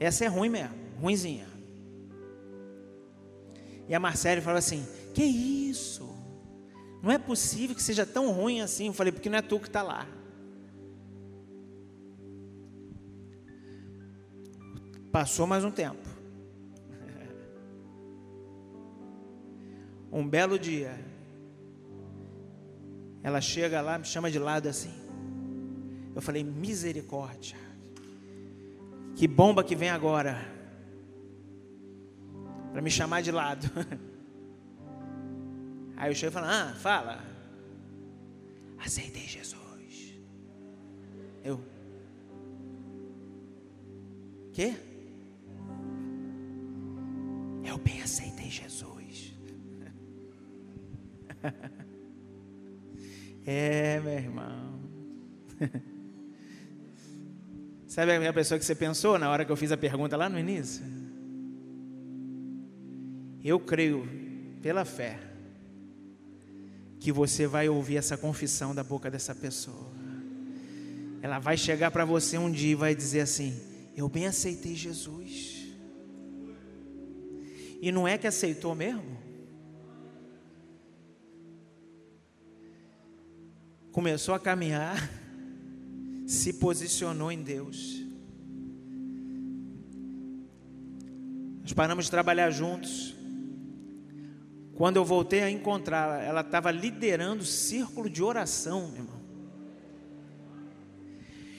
Essa 0.00 0.24
é 0.24 0.26
ruim 0.26 0.48
mesmo, 0.48 0.74
ruinzinha. 1.00 1.46
E 3.88 3.94
a 3.94 4.00
Marcele 4.00 4.40
falou 4.40 4.58
assim: 4.58 4.84
Que 5.14 5.22
isso? 5.22 6.10
Não 7.00 7.12
é 7.12 7.18
possível 7.18 7.76
que 7.76 7.82
seja 7.82 8.04
tão 8.04 8.32
ruim 8.32 8.60
assim. 8.60 8.88
Eu 8.88 8.92
falei: 8.92 9.12
Porque 9.12 9.30
não 9.30 9.38
é 9.38 9.42
tu 9.42 9.60
que 9.60 9.68
está 9.68 9.82
lá. 9.82 10.06
Passou 15.12 15.46
mais 15.46 15.62
um 15.62 15.70
tempo. 15.70 16.11
Um 20.12 20.28
belo 20.28 20.58
dia, 20.58 20.94
ela 23.22 23.40
chega 23.40 23.80
lá, 23.80 23.98
me 23.98 24.04
chama 24.04 24.30
de 24.30 24.38
lado 24.38 24.68
assim. 24.68 24.92
Eu 26.14 26.20
falei: 26.20 26.44
misericórdia. 26.44 27.56
Que 29.14 29.26
bomba 29.26 29.64
que 29.64 29.74
vem 29.74 29.88
agora. 29.88 30.36
Para 32.72 32.82
me 32.82 32.90
chamar 32.90 33.22
de 33.22 33.30
lado. 33.30 33.70
Aí 35.96 36.10
eu 36.10 36.14
chego 36.14 36.30
e 36.30 36.34
falo: 36.34 36.46
Ah, 36.46 36.74
fala. 36.78 37.24
Aceitei 38.78 39.22
Jesus. 39.22 40.14
Eu. 41.44 41.60
Quê? 44.52 44.74
Eu 47.64 47.78
bem 47.78 48.02
aceitei 48.02 48.50
Jesus. 48.50 49.32
é, 53.46 54.00
meu 54.00 54.12
irmão. 54.12 54.80
Sabe 57.86 58.12
a 58.12 58.18
minha 58.18 58.32
pessoa 58.32 58.58
que 58.58 58.64
você 58.64 58.74
pensou 58.74 59.18
na 59.18 59.30
hora 59.30 59.44
que 59.44 59.52
eu 59.52 59.56
fiz 59.56 59.70
a 59.70 59.76
pergunta 59.76 60.16
lá 60.16 60.28
no 60.28 60.38
início? 60.38 60.82
Eu 63.44 63.60
creio, 63.60 64.08
pela 64.62 64.84
fé, 64.84 65.18
que 66.98 67.10
você 67.10 67.46
vai 67.46 67.68
ouvir 67.68 67.96
essa 67.96 68.16
confissão 68.16 68.74
da 68.74 68.84
boca 68.84 69.10
dessa 69.10 69.34
pessoa. 69.34 69.90
Ela 71.20 71.38
vai 71.38 71.56
chegar 71.56 71.90
para 71.90 72.04
você 72.04 72.38
um 72.38 72.50
dia 72.50 72.72
e 72.72 72.76
vai 72.76 72.94
dizer 72.94 73.20
assim: 73.20 73.54
Eu 73.96 74.08
bem 74.08 74.26
aceitei 74.26 74.74
Jesus. 74.74 75.66
E 77.80 77.90
não 77.90 78.06
é 78.06 78.16
que 78.16 78.26
aceitou 78.26 78.74
mesmo? 78.74 79.31
Começou 83.92 84.34
a 84.34 84.40
caminhar, 84.40 85.10
se 86.26 86.54
posicionou 86.54 87.30
em 87.30 87.42
Deus. 87.42 88.02
Nós 91.62 91.72
paramos 91.72 92.06
de 92.06 92.10
trabalhar 92.10 92.50
juntos. 92.50 93.14
Quando 94.74 94.96
eu 94.96 95.04
voltei 95.04 95.42
a 95.42 95.50
encontrá-la, 95.50 96.20
ela 96.22 96.40
estava 96.40 96.70
liderando 96.70 97.42
o 97.42 97.46
círculo 97.46 98.10
de 98.10 98.22
oração, 98.22 98.88
meu 98.88 99.02
irmão. 99.02 99.22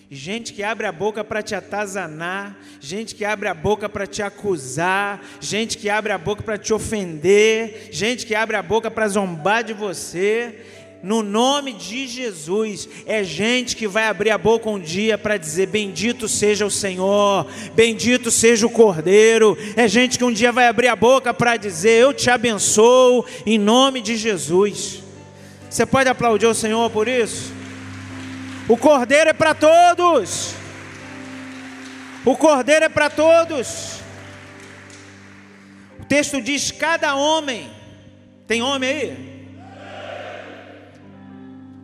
Gente 0.09 0.53
que 0.53 0.61
abre 0.61 0.85
a 0.85 0.91
boca 0.91 1.23
para 1.23 1.41
te 1.41 1.55
atazanar, 1.55 2.59
gente 2.79 3.15
que 3.15 3.25
abre 3.25 3.47
a 3.47 3.53
boca 3.53 3.89
para 3.89 4.05
te 4.05 4.21
acusar, 4.21 5.23
gente 5.39 5.77
que 5.77 5.89
abre 5.89 6.11
a 6.11 6.19
boca 6.19 6.43
para 6.43 6.57
te 6.57 6.71
ofender, 6.71 7.89
gente 7.91 8.25
que 8.25 8.35
abre 8.35 8.55
a 8.55 8.61
boca 8.61 8.91
para 8.91 9.07
zombar 9.07 9.63
de 9.63 9.73
você 9.73 10.82
no 11.03 11.22
nome 11.22 11.74
de 11.74 12.07
Jesus. 12.07 12.88
É 13.05 13.22
gente 13.25 13.75
que 13.75 13.86
vai 13.86 14.07
abrir 14.07 14.29
a 14.29 14.38
boca 14.38 14.69
um 14.69 14.79
dia 14.79 15.17
para 15.17 15.36
dizer: 15.36 15.67
Bendito 15.67 16.29
seja 16.29 16.65
o 16.65 16.72
Senhor, 16.72 17.45
bendito 17.75 18.32
seja 18.32 18.65
o 18.65 18.69
Cordeiro. 18.69 19.58
É 19.75 19.86
gente 19.86 20.17
que 20.17 20.23
um 20.23 20.32
dia 20.32 20.54
vai 20.54 20.65
abrir 20.65 20.88
a 20.88 20.95
boca 20.95 21.34
para 21.34 21.58
dizer: 21.58 22.01
Eu 22.01 22.13
te 22.13 22.30
abençoo, 22.30 23.25
em 23.45 23.60
nome 23.60 24.01
de 24.01 24.15
Jesus. 24.15 25.04
Você 25.69 25.86
pode 25.86 26.08
aplaudir 26.08 26.45
o 26.45 26.54
Senhor 26.54 26.89
por 26.89 27.08
isso? 27.10 27.51
O 28.69 28.77
Cordeiro 28.77 29.30
é 29.30 29.34
para 29.34 29.54
todos. 29.54 30.56
O 32.23 32.38
Cordeiro 32.38 32.86
é 32.86 32.89
para 32.89 33.10
todos. 33.10 33.99
O 35.99 36.06
texto 36.06 36.41
diz: 36.41 36.71
Cada 36.71 37.13
homem. 37.15 37.69
Tem 38.47 38.62
homem 38.62 38.89
aí? 38.89 39.33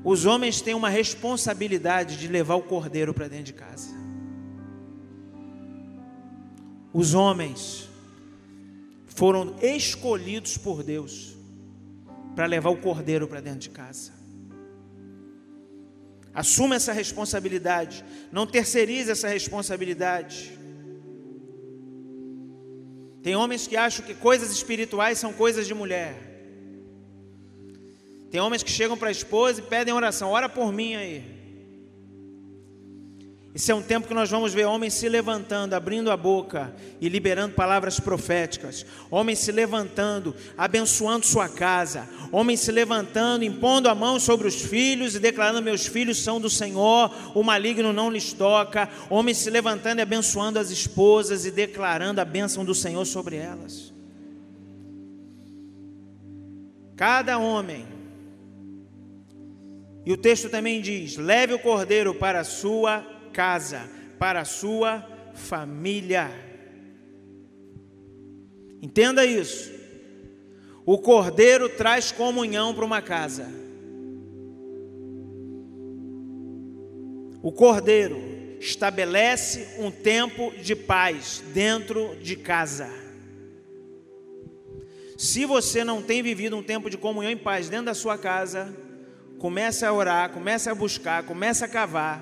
Os 0.03 0.25
homens 0.25 0.61
têm 0.61 0.73
uma 0.73 0.89
responsabilidade 0.89 2.17
de 2.17 2.27
levar 2.27 2.55
o 2.55 2.63
cordeiro 2.63 3.13
para 3.13 3.27
dentro 3.27 3.45
de 3.45 3.53
casa. 3.53 3.89
Os 6.93 7.13
homens 7.13 7.89
foram 9.07 9.55
escolhidos 9.61 10.57
por 10.57 10.81
Deus 10.81 11.35
para 12.35 12.45
levar 12.45 12.69
o 12.69 12.77
cordeiro 12.77 13.27
para 13.27 13.41
dentro 13.41 13.59
de 13.59 13.69
casa. 13.69 14.13
Assuma 16.33 16.75
essa 16.75 16.93
responsabilidade, 16.93 18.05
não 18.31 18.47
terceirize 18.47 19.11
essa 19.11 19.27
responsabilidade. 19.27 20.57
Tem 23.21 23.35
homens 23.35 23.67
que 23.67 23.75
acham 23.75 24.05
que 24.05 24.13
coisas 24.13 24.49
espirituais 24.51 25.17
são 25.17 25.33
coisas 25.33 25.67
de 25.67 25.73
mulher. 25.73 26.28
Tem 28.29 28.39
homens 28.39 28.63
que 28.63 28.71
chegam 28.71 28.97
para 28.97 29.09
a 29.09 29.11
esposa 29.11 29.59
e 29.59 29.63
pedem 29.63 29.93
oração, 29.93 30.29
ora 30.31 30.47
por 30.47 30.71
mim 30.71 30.95
aí. 30.95 31.39
Esse 33.53 33.71
é 33.71 33.75
um 33.75 33.81
tempo 33.81 34.07
que 34.07 34.13
nós 34.13 34.29
vamos 34.29 34.53
ver 34.53 34.65
homens 34.65 34.93
se 34.93 35.09
levantando, 35.09 35.73
abrindo 35.73 36.11
a 36.11 36.15
boca 36.15 36.73
e 37.01 37.09
liberando 37.09 37.55
palavras 37.55 37.99
proféticas. 37.99 38.85
Homens 39.09 39.39
se 39.39 39.51
levantando, 39.51 40.35
abençoando 40.55 41.25
sua 41.25 41.49
casa. 41.49 42.07
Homens 42.31 42.59
se 42.59 42.71
levantando, 42.71 43.43
impondo 43.43 43.89
a 43.89 43.95
mão 43.95 44.19
sobre 44.19 44.47
os 44.47 44.61
filhos 44.61 45.15
e 45.15 45.19
declarando: 45.19 45.63
Meus 45.63 45.87
filhos 45.87 46.23
são 46.23 46.39
do 46.39 46.49
Senhor, 46.49 47.11
o 47.33 47.41
maligno 47.41 47.91
não 47.91 48.11
lhes 48.11 48.31
toca. 48.31 48.87
Homens 49.09 49.39
se 49.39 49.49
levantando 49.49 49.97
e 49.97 50.03
abençoando 50.03 50.59
as 50.59 50.69
esposas 50.69 51.45
e 51.45 51.51
declarando 51.51 52.21
a 52.21 52.25
bênção 52.25 52.63
do 52.63 52.75
Senhor 52.75 53.03
sobre 53.03 53.35
elas. 53.35 53.91
Cada 56.95 57.39
homem 57.39 57.98
e 60.09 60.11
o 60.11 60.17
texto 60.17 60.49
também 60.49 60.81
diz: 60.81 61.17
leve 61.17 61.53
o 61.53 61.59
cordeiro 61.59 62.15
para 62.15 62.39
a 62.39 62.43
sua 62.43 63.05
casa, 63.31 63.87
para 64.17 64.41
a 64.41 64.43
sua 64.43 65.07
família. 65.35 66.31
Entenda 68.81 69.23
isso. 69.23 69.71
O 70.83 70.97
cordeiro 70.97 71.69
traz 71.69 72.11
comunhão 72.11 72.73
para 72.73 72.83
uma 72.83 73.03
casa. 73.03 73.45
O 77.43 77.51
cordeiro 77.51 78.17
estabelece 78.59 79.75
um 79.77 79.91
tempo 79.91 80.51
de 80.59 80.75
paz 80.75 81.43
dentro 81.53 82.15
de 82.19 82.35
casa. 82.35 82.89
Se 85.15 85.45
você 85.45 85.83
não 85.83 86.01
tem 86.01 86.23
vivido 86.23 86.57
um 86.57 86.63
tempo 86.63 86.89
de 86.89 86.97
comunhão 86.97 87.31
e 87.31 87.35
paz 87.35 87.69
dentro 87.69 87.85
da 87.85 87.93
sua 87.93 88.17
casa, 88.17 88.88
comece 89.39 89.85
a 89.85 89.93
orar, 89.93 90.31
comece 90.31 90.69
a 90.69 90.75
buscar, 90.75 91.23
comece 91.23 91.63
a 91.63 91.67
cavar, 91.67 92.21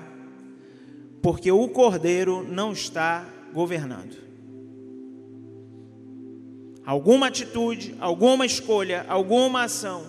porque 1.20 1.50
o 1.50 1.68
cordeiro 1.68 2.42
não 2.42 2.72
está 2.72 3.28
governando. 3.52 4.16
Alguma 6.86 7.26
atitude, 7.26 7.94
alguma 8.00 8.46
escolha, 8.46 9.04
alguma 9.08 9.64
ação 9.64 10.06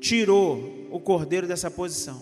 tirou 0.00 0.88
o 0.90 0.98
cordeiro 0.98 1.46
dessa 1.46 1.70
posição. 1.70 2.20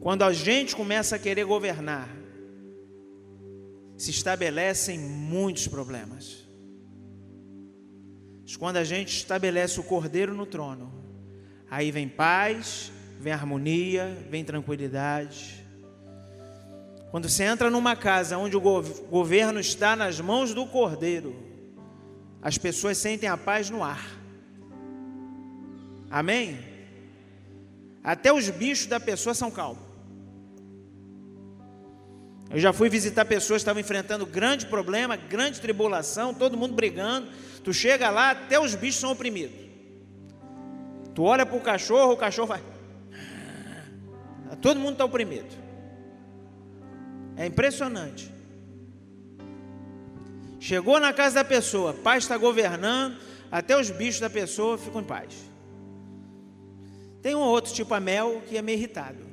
Quando 0.00 0.22
a 0.22 0.32
gente 0.32 0.74
começa 0.74 1.14
a 1.14 1.18
querer 1.18 1.44
governar, 1.44 2.08
se 4.02 4.10
estabelecem 4.10 4.98
muitos 4.98 5.68
problemas. 5.68 6.38
Mas 8.42 8.56
quando 8.56 8.78
a 8.78 8.82
gente 8.82 9.16
estabelece 9.16 9.78
o 9.78 9.84
cordeiro 9.84 10.34
no 10.34 10.44
trono, 10.44 10.92
aí 11.70 11.92
vem 11.92 12.08
paz, 12.08 12.90
vem 13.20 13.32
harmonia, 13.32 14.18
vem 14.28 14.44
tranquilidade. 14.44 15.64
Quando 17.12 17.28
você 17.28 17.44
entra 17.44 17.70
numa 17.70 17.94
casa 17.94 18.36
onde 18.36 18.56
o 18.56 18.60
governo 18.60 19.60
está 19.60 19.94
nas 19.94 20.20
mãos 20.20 20.52
do 20.52 20.66
cordeiro, 20.66 21.36
as 22.42 22.58
pessoas 22.58 22.98
sentem 22.98 23.28
a 23.28 23.36
paz 23.36 23.70
no 23.70 23.84
ar. 23.84 24.18
Amém? 26.10 26.58
Até 28.02 28.32
os 28.32 28.50
bichos 28.50 28.86
da 28.86 28.98
pessoa 28.98 29.32
são 29.32 29.48
calmos. 29.48 29.91
Eu 32.52 32.58
já 32.58 32.72
fui 32.72 32.90
visitar 32.90 33.24
pessoas 33.24 33.58
que 33.58 33.62
estavam 33.62 33.80
enfrentando 33.80 34.26
grande 34.26 34.66
problema, 34.66 35.16
grande 35.16 35.58
tribulação, 35.58 36.34
todo 36.34 36.56
mundo 36.56 36.74
brigando. 36.74 37.28
Tu 37.64 37.72
chega 37.72 38.10
lá, 38.10 38.32
até 38.32 38.60
os 38.60 38.74
bichos 38.74 39.00
são 39.00 39.10
oprimidos. 39.10 39.56
Tu 41.14 41.22
olha 41.22 41.46
para 41.46 41.56
o 41.56 41.60
cachorro, 41.60 42.12
o 42.12 42.16
cachorro 42.16 42.48
vai. 42.48 42.62
Todo 44.60 44.78
mundo 44.78 44.92
está 44.92 45.04
oprimido. 45.04 45.48
É 47.36 47.46
impressionante. 47.46 48.30
Chegou 50.60 51.00
na 51.00 51.12
casa 51.12 51.36
da 51.36 51.44
pessoa, 51.44 51.94
pai 51.94 52.18
está 52.18 52.36
governando, 52.36 53.16
até 53.50 53.76
os 53.76 53.90
bichos 53.90 54.20
da 54.20 54.30
pessoa 54.30 54.78
ficam 54.78 55.00
em 55.00 55.04
paz. 55.04 55.34
Tem 57.20 57.34
um 57.34 57.40
outro 57.40 57.72
tipo 57.72 57.92
a 57.94 57.98
mel 58.00 58.42
que 58.46 58.56
é 58.56 58.62
meio 58.62 58.78
irritado. 58.78 59.31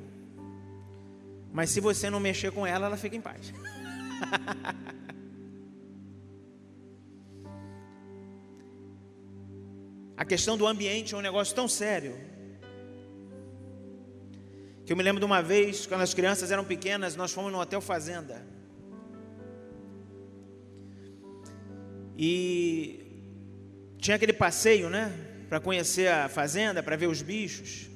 Mas 1.52 1.70
se 1.70 1.80
você 1.80 2.08
não 2.08 2.20
mexer 2.20 2.52
com 2.52 2.66
ela, 2.66 2.86
ela 2.86 2.96
fica 2.96 3.16
em 3.16 3.20
paz. 3.20 3.52
A 10.16 10.24
questão 10.24 10.56
do 10.56 10.66
ambiente 10.66 11.14
é 11.14 11.16
um 11.16 11.22
negócio 11.22 11.54
tão 11.54 11.66
sério. 11.66 12.14
Que 14.84 14.92
eu 14.92 14.96
me 14.96 15.02
lembro 15.02 15.18
de 15.18 15.24
uma 15.24 15.42
vez, 15.42 15.86
quando 15.86 16.02
as 16.02 16.12
crianças 16.12 16.50
eram 16.50 16.62
pequenas, 16.62 17.16
nós 17.16 17.32
fomos 17.32 17.50
no 17.50 17.58
Hotel 17.58 17.80
Fazenda. 17.80 18.46
E 22.18 23.00
tinha 23.98 24.16
aquele 24.16 24.34
passeio, 24.34 24.90
né? 24.90 25.10
Para 25.48 25.58
conhecer 25.58 26.08
a 26.08 26.28
fazenda, 26.28 26.82
para 26.82 26.96
ver 26.96 27.06
os 27.06 27.22
bichos. 27.22 27.89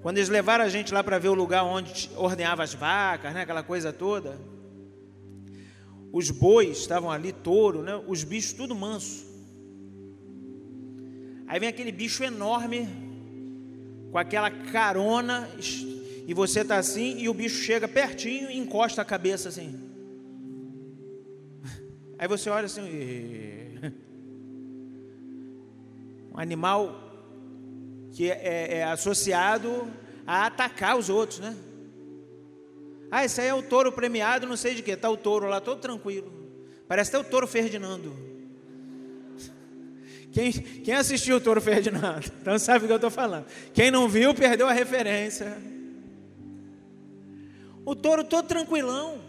Quando 0.00 0.18
eles 0.18 0.28
levaram 0.28 0.64
a 0.64 0.68
gente 0.68 0.94
lá 0.94 1.02
para 1.02 1.18
ver 1.18 1.28
o 1.28 1.34
lugar 1.34 1.64
onde 1.64 2.08
ordenhava 2.16 2.62
as 2.62 2.72
vacas, 2.72 3.34
né, 3.34 3.42
aquela 3.42 3.62
coisa 3.62 3.92
toda. 3.92 4.38
Os 6.12 6.30
bois 6.30 6.78
estavam 6.78 7.10
ali, 7.10 7.32
touro, 7.32 7.82
né, 7.82 8.00
os 8.06 8.22
bichos 8.22 8.52
tudo 8.52 8.74
manso. 8.74 9.26
Aí 11.48 11.58
vem 11.58 11.68
aquele 11.68 11.90
bicho 11.90 12.22
enorme, 12.22 12.88
com 14.12 14.18
aquela 14.18 14.50
carona, 14.50 15.48
e 16.26 16.32
você 16.34 16.60
está 16.60 16.76
assim, 16.76 17.18
e 17.18 17.28
o 17.28 17.34
bicho 17.34 17.62
chega 17.62 17.88
pertinho 17.88 18.50
e 18.50 18.58
encosta 18.58 19.02
a 19.02 19.04
cabeça 19.04 19.48
assim. 19.48 19.80
Aí 22.18 22.28
você 22.28 22.50
olha 22.50 22.66
assim, 22.66 22.82
um 26.32 26.38
animal 26.38 27.07
que 28.18 28.32
é, 28.32 28.40
é, 28.42 28.78
é 28.78 28.84
associado 28.84 29.88
a 30.26 30.46
atacar 30.46 30.98
os 30.98 31.08
outros, 31.08 31.38
né? 31.38 31.54
Ah, 33.12 33.24
esse 33.24 33.40
aí 33.40 33.46
é 33.46 33.54
o 33.54 33.62
touro 33.62 33.92
premiado, 33.92 34.44
não 34.44 34.56
sei 34.56 34.74
de 34.74 34.82
quê. 34.82 34.90
Está 34.90 35.08
o 35.08 35.16
touro 35.16 35.46
lá 35.46 35.60
todo 35.60 35.80
tranquilo. 35.80 36.28
Parece 36.88 37.14
até 37.14 37.24
o 37.24 37.30
touro 37.30 37.46
Ferdinando. 37.46 38.12
Quem, 40.32 40.50
quem 40.50 40.94
assistiu 40.94 41.36
o 41.36 41.40
touro 41.40 41.60
Ferdinando? 41.60 42.28
Então 42.42 42.58
sabe 42.58 42.86
o 42.86 42.88
que 42.88 42.92
eu 42.92 42.96
estou 42.96 43.10
falando. 43.10 43.46
Quem 43.72 43.88
não 43.88 44.08
viu, 44.08 44.34
perdeu 44.34 44.66
a 44.66 44.72
referência. 44.72 45.56
O 47.84 47.94
touro 47.94 48.24
todo 48.24 48.48
tranquilão. 48.48 49.20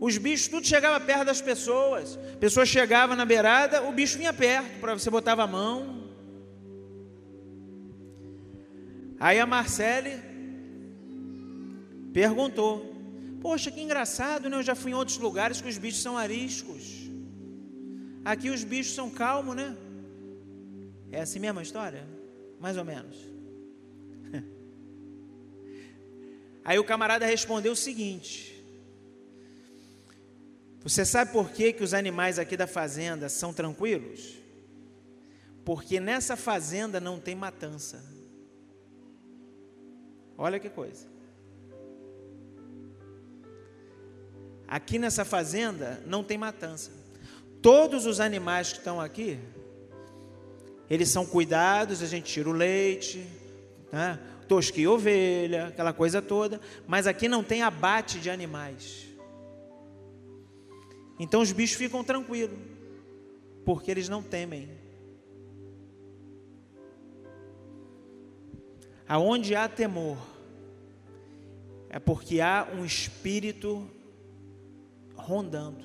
Os 0.00 0.16
bichos 0.16 0.48
tudo 0.48 0.66
chegava 0.66 0.98
perto 1.04 1.26
das 1.26 1.42
pessoas. 1.42 2.18
A 2.32 2.38
pessoa 2.38 2.64
chegava 2.64 3.14
na 3.14 3.26
beirada, 3.26 3.82
o 3.82 3.92
bicho 3.92 4.16
vinha 4.16 4.32
perto 4.32 4.80
para 4.80 4.94
você 4.94 5.10
botava 5.10 5.42
a 5.42 5.46
mão. 5.46 5.97
Aí 9.20 9.40
a 9.40 9.46
Marcele 9.46 10.20
perguntou: 12.12 12.94
Poxa, 13.40 13.70
que 13.70 13.80
engraçado, 13.80 14.48
né? 14.48 14.56
Eu 14.56 14.62
já 14.62 14.74
fui 14.74 14.92
em 14.92 14.94
outros 14.94 15.18
lugares 15.18 15.60
que 15.60 15.68
os 15.68 15.78
bichos 15.78 16.02
são 16.02 16.16
ariscos. 16.16 17.08
Aqui 18.24 18.50
os 18.50 18.62
bichos 18.62 18.94
são 18.94 19.10
calmos, 19.10 19.56
né? 19.56 19.76
É 21.10 21.20
assim 21.20 21.38
mesmo 21.38 21.58
a 21.58 21.62
história? 21.62 22.06
Mais 22.60 22.76
ou 22.76 22.84
menos. 22.84 23.16
Aí 26.64 26.78
o 26.78 26.84
camarada 26.84 27.26
respondeu 27.26 27.72
o 27.72 27.76
seguinte: 27.76 28.62
Você 30.82 31.04
sabe 31.04 31.32
por 31.32 31.50
que, 31.50 31.72
que 31.72 31.82
os 31.82 31.92
animais 31.92 32.38
aqui 32.38 32.56
da 32.56 32.68
fazenda 32.68 33.28
são 33.28 33.52
tranquilos? 33.52 34.36
Porque 35.64 35.98
nessa 35.98 36.36
fazenda 36.36 37.00
não 37.00 37.18
tem 37.18 37.34
matança. 37.34 38.17
Olha 40.38 40.60
que 40.60 40.70
coisa. 40.70 41.08
Aqui 44.68 44.98
nessa 44.98 45.24
fazenda 45.24 46.00
não 46.06 46.22
tem 46.22 46.38
matança. 46.38 46.92
Todos 47.60 48.06
os 48.06 48.20
animais 48.20 48.70
que 48.70 48.78
estão 48.78 49.00
aqui, 49.00 49.40
eles 50.88 51.08
são 51.08 51.26
cuidados, 51.26 52.02
a 52.02 52.06
gente 52.06 52.32
tira 52.32 52.48
o 52.48 52.52
leite, 52.52 53.26
né? 53.90 54.20
tosquia 54.46 54.90
ovelha, 54.90 55.66
aquela 55.66 55.92
coisa 55.92 56.22
toda, 56.22 56.60
mas 56.86 57.06
aqui 57.06 57.28
não 57.28 57.42
tem 57.42 57.62
abate 57.62 58.20
de 58.20 58.30
animais. 58.30 59.08
Então 61.18 61.40
os 61.40 61.50
bichos 61.50 61.76
ficam 61.76 62.04
tranquilos, 62.04 62.58
porque 63.64 63.90
eles 63.90 64.08
não 64.08 64.22
temem. 64.22 64.77
Aonde 69.08 69.54
há 69.54 69.66
temor, 69.66 70.18
é 71.88 71.98
porque 71.98 72.40
há 72.40 72.68
um 72.72 72.84
espírito 72.84 73.90
rondando. 75.14 75.84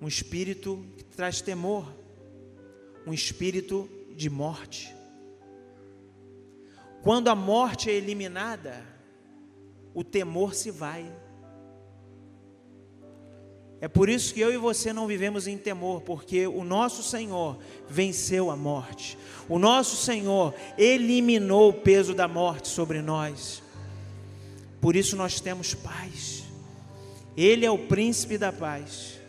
Um 0.00 0.06
espírito 0.06 0.86
que 0.96 1.04
traz 1.04 1.40
temor, 1.40 1.92
um 3.04 3.12
espírito 3.12 3.90
de 4.14 4.30
morte. 4.30 4.94
Quando 7.02 7.28
a 7.28 7.34
morte 7.34 7.90
é 7.90 7.94
eliminada, 7.94 8.86
o 9.92 10.04
temor 10.04 10.54
se 10.54 10.70
vai. 10.70 11.12
É 13.80 13.86
por 13.86 14.08
isso 14.08 14.34
que 14.34 14.40
eu 14.40 14.52
e 14.52 14.56
você 14.56 14.92
não 14.92 15.06
vivemos 15.06 15.46
em 15.46 15.56
temor, 15.56 16.00
porque 16.00 16.46
o 16.46 16.64
nosso 16.64 17.02
Senhor 17.02 17.58
venceu 17.88 18.50
a 18.50 18.56
morte. 18.56 19.16
O 19.48 19.58
nosso 19.58 19.96
Senhor 19.96 20.52
eliminou 20.76 21.70
o 21.70 21.72
peso 21.72 22.12
da 22.12 22.26
morte 22.26 22.68
sobre 22.68 23.00
nós. 23.00 23.62
Por 24.80 24.96
isso 24.96 25.16
nós 25.16 25.40
temos 25.40 25.74
paz. 25.74 26.44
Ele 27.36 27.64
é 27.64 27.70
o 27.70 27.78
príncipe 27.78 28.36
da 28.36 28.52
paz. 28.52 29.20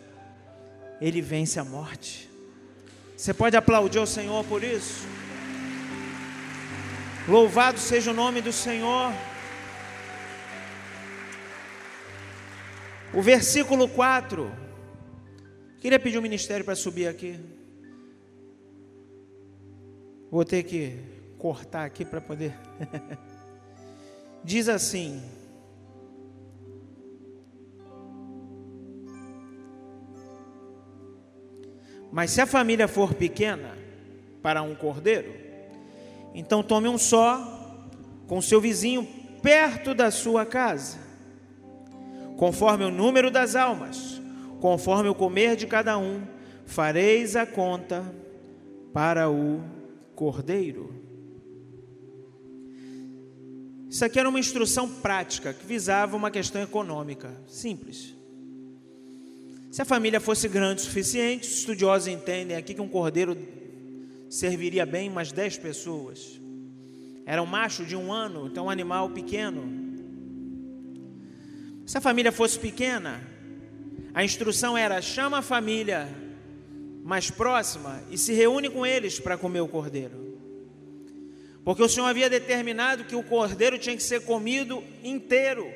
Ele 1.00 1.22
vence 1.22 1.60
a 1.60 1.64
morte. 1.64 2.28
Você 3.16 3.32
pode 3.32 3.56
aplaudir 3.56 4.00
o 4.00 4.06
Senhor 4.06 4.44
por 4.44 4.64
isso? 4.64 5.06
Louvado 7.28 7.78
seja 7.78 8.10
o 8.10 8.14
nome 8.14 8.40
do 8.40 8.52
Senhor. 8.52 9.12
O 13.12 13.20
versículo 13.20 13.88
4. 13.88 14.52
Queria 15.80 15.98
pedir 15.98 16.16
o 16.16 16.20
um 16.20 16.22
ministério 16.22 16.64
para 16.64 16.76
subir 16.76 17.08
aqui. 17.08 17.40
Vou 20.30 20.44
ter 20.44 20.62
que 20.62 20.96
cortar 21.36 21.84
aqui 21.84 22.04
para 22.04 22.20
poder. 22.20 22.54
Diz 24.44 24.68
assim: 24.68 25.20
Mas 32.12 32.30
se 32.30 32.40
a 32.40 32.46
família 32.46 32.86
for 32.86 33.14
pequena 33.14 33.76
para 34.40 34.62
um 34.62 34.76
cordeiro, 34.76 35.34
então 36.32 36.62
tome 36.62 36.88
um 36.88 36.96
só 36.96 37.88
com 38.28 38.40
seu 38.40 38.60
vizinho 38.60 39.04
perto 39.42 39.94
da 39.94 40.12
sua 40.12 40.46
casa 40.46 41.09
conforme 42.40 42.86
o 42.86 42.90
número 42.90 43.30
das 43.30 43.54
almas, 43.54 44.18
conforme 44.62 45.10
o 45.10 45.14
comer 45.14 45.56
de 45.56 45.66
cada 45.66 45.98
um, 45.98 46.22
fareis 46.64 47.36
a 47.36 47.44
conta 47.44 48.02
para 48.94 49.28
o 49.28 49.62
cordeiro. 50.14 50.90
Isso 53.90 54.02
aqui 54.02 54.18
era 54.18 54.26
uma 54.26 54.40
instrução 54.40 54.88
prática 54.88 55.52
que 55.52 55.66
visava 55.66 56.16
uma 56.16 56.30
questão 56.30 56.62
econômica, 56.62 57.30
simples. 57.46 58.16
Se 59.70 59.82
a 59.82 59.84
família 59.84 60.18
fosse 60.18 60.48
grande 60.48 60.80
o 60.80 60.84
suficiente, 60.86 61.46
os 61.46 61.58
estudiosos 61.58 62.08
entendem 62.08 62.56
aqui 62.56 62.72
que 62.72 62.80
um 62.80 62.88
cordeiro 62.88 63.36
serviria 64.30 64.86
bem 64.86 65.10
umas 65.10 65.30
10 65.30 65.58
pessoas. 65.58 66.40
Era 67.26 67.42
um 67.42 67.46
macho 67.46 67.84
de 67.84 67.94
um 67.94 68.10
ano, 68.10 68.46
então 68.46 68.64
um 68.64 68.70
animal 68.70 69.10
pequeno. 69.10 69.79
Se 71.90 71.98
a 71.98 72.00
família 72.00 72.30
fosse 72.30 72.56
pequena, 72.56 73.20
a 74.14 74.22
instrução 74.22 74.78
era: 74.78 75.02
chama 75.02 75.38
a 75.38 75.42
família 75.42 76.08
mais 77.02 77.32
próxima 77.32 78.00
e 78.08 78.16
se 78.16 78.32
reúne 78.32 78.70
com 78.70 78.86
eles 78.86 79.18
para 79.18 79.36
comer 79.36 79.60
o 79.60 79.66
cordeiro. 79.66 80.38
Porque 81.64 81.82
o 81.82 81.88
Senhor 81.88 82.06
havia 82.06 82.30
determinado 82.30 83.02
que 83.02 83.16
o 83.16 83.24
cordeiro 83.24 83.76
tinha 83.76 83.96
que 83.96 84.04
ser 84.04 84.20
comido 84.20 84.84
inteiro. 85.02 85.68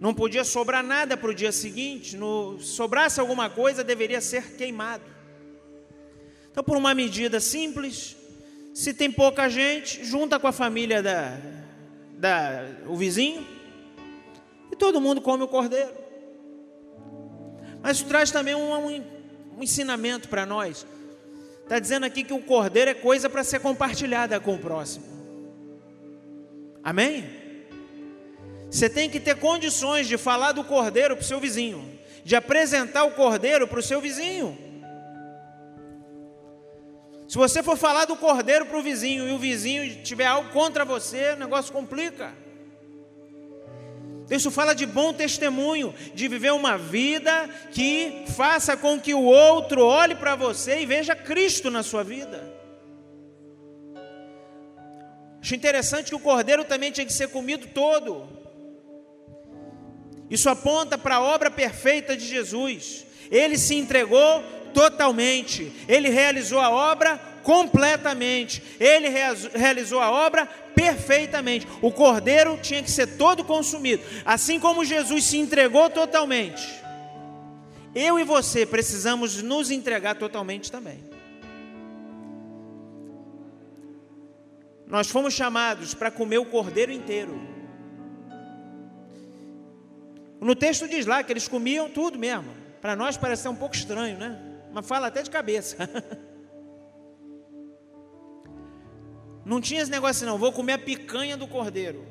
Não 0.00 0.12
podia 0.12 0.42
sobrar 0.42 0.82
nada 0.82 1.16
para 1.16 1.30
o 1.30 1.34
dia 1.34 1.52
seguinte. 1.52 2.16
No, 2.16 2.58
sobrasse 2.58 3.20
alguma 3.20 3.48
coisa, 3.48 3.84
deveria 3.84 4.20
ser 4.20 4.56
queimado. 4.56 5.04
Então, 6.50 6.64
por 6.64 6.76
uma 6.76 6.92
medida 6.92 7.38
simples, 7.38 8.16
se 8.74 8.92
tem 8.92 9.12
pouca 9.12 9.48
gente, 9.48 10.04
junta 10.04 10.40
com 10.40 10.48
a 10.48 10.52
família 10.52 11.00
da, 11.00 11.38
da 12.18 12.66
o 12.88 12.96
vizinho 12.96 13.46
e 14.70 14.76
todo 14.76 15.00
mundo 15.00 15.20
come 15.20 15.42
o 15.42 15.48
cordeiro. 15.48 15.94
Mas 17.82 17.96
isso 17.96 18.06
traz 18.06 18.30
também 18.30 18.54
um, 18.54 18.72
um, 18.72 19.04
um 19.56 19.62
ensinamento 19.62 20.28
para 20.28 20.44
nós. 20.44 20.86
Está 21.62 21.78
dizendo 21.78 22.04
aqui 22.04 22.24
que 22.24 22.32
o 22.32 22.42
cordeiro 22.42 22.90
é 22.90 22.94
coisa 22.94 23.28
para 23.28 23.44
ser 23.44 23.60
compartilhada 23.60 24.38
com 24.40 24.54
o 24.54 24.58
próximo. 24.58 25.04
Amém? 26.82 27.24
Você 28.70 28.88
tem 28.88 29.08
que 29.08 29.18
ter 29.18 29.36
condições 29.36 30.06
de 30.06 30.16
falar 30.16 30.52
do 30.52 30.64
cordeiro 30.64 31.16
para 31.16 31.22
o 31.22 31.26
seu 31.26 31.40
vizinho, 31.40 31.98
de 32.24 32.36
apresentar 32.36 33.04
o 33.04 33.12
cordeiro 33.12 33.66
para 33.66 33.80
o 33.80 33.82
seu 33.82 34.00
vizinho. 34.00 34.56
Se 37.28 37.36
você 37.36 37.62
for 37.62 37.76
falar 37.76 38.06
do 38.06 38.16
cordeiro 38.16 38.66
para 38.66 38.78
o 38.78 38.82
vizinho 38.82 39.28
e 39.28 39.32
o 39.32 39.38
vizinho 39.38 40.02
tiver 40.02 40.26
algo 40.26 40.50
contra 40.50 40.84
você, 40.84 41.34
o 41.34 41.36
negócio 41.36 41.72
complica. 41.72 42.32
Isso 44.30 44.50
fala 44.50 44.74
de 44.74 44.86
bom 44.86 45.12
testemunho, 45.12 45.92
de 46.14 46.28
viver 46.28 46.52
uma 46.52 46.78
vida 46.78 47.50
que 47.72 48.24
faça 48.36 48.76
com 48.76 48.98
que 48.98 49.12
o 49.12 49.24
outro 49.24 49.84
olhe 49.84 50.14
para 50.14 50.36
você 50.36 50.80
e 50.80 50.86
veja 50.86 51.16
Cristo 51.16 51.68
na 51.68 51.82
sua 51.82 52.04
vida. 52.04 52.60
Acho 55.42 55.54
interessante 55.54 56.10
que 56.10 56.14
o 56.14 56.20
cordeiro 56.20 56.64
também 56.64 56.92
tinha 56.92 57.06
que 57.06 57.12
ser 57.12 57.28
comido 57.28 57.66
todo. 57.74 58.28
Isso 60.30 60.48
aponta 60.48 60.96
para 60.96 61.16
a 61.16 61.22
obra 61.22 61.50
perfeita 61.50 62.16
de 62.16 62.24
Jesus. 62.24 63.04
Ele 63.32 63.58
se 63.58 63.74
entregou 63.74 64.44
totalmente, 64.72 65.72
ele 65.88 66.08
realizou 66.08 66.60
a 66.60 66.70
obra 66.70 67.20
completamente, 67.42 68.62
ele 68.78 69.08
realizou 69.54 70.00
a 70.00 70.10
obra 70.10 70.46
perfeitamente. 70.74 71.66
O 71.82 71.92
cordeiro 71.92 72.58
tinha 72.62 72.82
que 72.82 72.90
ser 72.90 73.16
todo 73.18 73.44
consumido, 73.44 74.02
assim 74.24 74.58
como 74.58 74.84
Jesus 74.84 75.24
se 75.24 75.38
entregou 75.38 75.90
totalmente. 75.90 76.80
Eu 77.94 78.18
e 78.18 78.24
você 78.24 78.64
precisamos 78.64 79.42
nos 79.42 79.70
entregar 79.70 80.14
totalmente 80.14 80.70
também. 80.70 81.02
Nós 84.86 85.08
fomos 85.08 85.34
chamados 85.34 85.94
para 85.94 86.10
comer 86.10 86.38
o 86.38 86.44
cordeiro 86.44 86.90
inteiro. 86.90 87.40
No 90.40 90.54
texto 90.54 90.88
diz 90.88 91.04
lá 91.06 91.22
que 91.22 91.32
eles 91.32 91.46
comiam 91.46 91.88
tudo 91.88 92.18
mesmo. 92.18 92.52
Para 92.80 92.96
nós 92.96 93.16
parece 93.16 93.42
ser 93.42 93.48
um 93.48 93.54
pouco 93.54 93.74
estranho, 93.74 94.18
né? 94.18 94.40
Mas 94.72 94.86
fala 94.86 95.08
até 95.08 95.22
de 95.22 95.30
cabeça. 95.30 95.76
Não 99.50 99.60
tinha 99.60 99.82
esse 99.82 99.90
negócio, 99.90 100.24
não. 100.24 100.38
Vou 100.38 100.52
comer 100.52 100.74
a 100.74 100.78
picanha 100.78 101.36
do 101.36 101.48
cordeiro. 101.48 102.06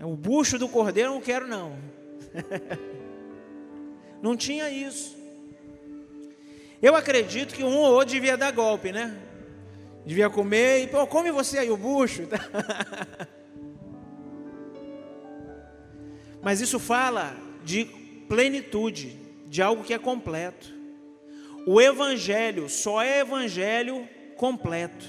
O 0.00 0.14
bucho 0.14 0.60
do 0.60 0.68
cordeiro 0.68 1.10
não 1.10 1.20
quero, 1.20 1.48
não. 1.48 1.76
não 4.22 4.36
tinha 4.36 4.70
isso. 4.70 5.18
Eu 6.80 6.94
acredito 6.94 7.52
que 7.52 7.64
um 7.64 7.78
ou 7.78 7.94
outro 7.94 8.14
devia 8.14 8.36
dar 8.36 8.52
golpe, 8.52 8.92
né? 8.92 9.20
Devia 10.06 10.30
comer 10.30 10.84
e, 10.84 10.86
pô, 10.86 11.04
come 11.04 11.32
você 11.32 11.58
aí 11.58 11.70
o 11.72 11.76
bucho. 11.76 12.22
Mas 16.40 16.60
isso 16.60 16.78
fala 16.78 17.36
de 17.64 17.86
plenitude, 18.28 19.18
de 19.46 19.60
algo 19.60 19.82
que 19.82 19.92
é 19.92 19.98
completo. 19.98 20.72
O 21.66 21.80
evangelho 21.80 22.68
só 22.68 23.02
é 23.02 23.18
evangelho 23.18 24.08
completo. 24.38 25.04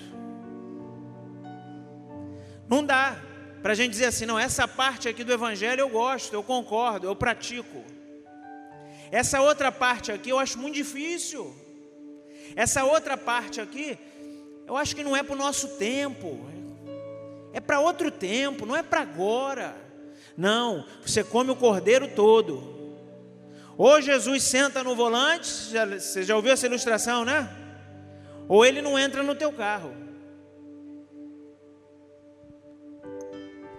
Não 2.68 2.84
dá 2.84 3.15
para 3.62 3.72
a 3.72 3.76
gente 3.76 3.92
dizer 3.92 4.06
assim, 4.06 4.26
não, 4.26 4.38
essa 4.38 4.68
parte 4.68 5.08
aqui 5.08 5.24
do 5.24 5.32
Evangelho 5.32 5.80
eu 5.80 5.89
gosto, 5.89 6.34
eu 6.34 6.44
concordo, 6.44 7.08
eu 7.08 7.15
pratico. 7.15 7.84
Essa 9.12 9.42
outra 9.42 9.72
parte 9.72 10.12
aqui 10.12 10.30
eu 10.30 10.39
acho 10.39 10.58
muito 10.60 10.76
difícil. 10.76 11.56
Essa 12.56 12.84
outra 12.84 13.15
parte 13.15 13.62
aqui, 13.62 13.98
eu 14.68 14.76
acho 14.76 14.96
que 14.96 15.04
não 15.04 15.15
é 15.15 15.24
para 15.24 15.36
o 15.36 15.38
nosso 15.38 15.78
tempo, 15.78 16.39
é 17.54 17.60
para 17.60 17.80
outro 17.80 18.12
tempo, 18.12 18.65
não 18.65 18.76
é 18.76 18.84
para 18.84 19.02
agora. 19.02 19.76
Não, 20.36 20.86
você 21.06 21.24
come 21.24 21.52
o 21.52 21.56
cordeiro 21.56 22.08
todo. 22.15 22.80
Ou 23.78 24.02
Jesus 24.02 24.44
senta 24.44 24.84
no 24.84 24.96
volante, 24.96 25.48
você 25.48 26.24
já 26.24 26.36
ouviu 26.36 26.52
essa 26.52 26.65
ilustração, 26.65 27.24
né? 27.24 27.50
Ou 28.50 28.66
ele 28.66 28.82
não 28.82 28.98
entra 28.98 29.22
no 29.22 29.36
teu 29.36 29.54
carro. 29.54 29.94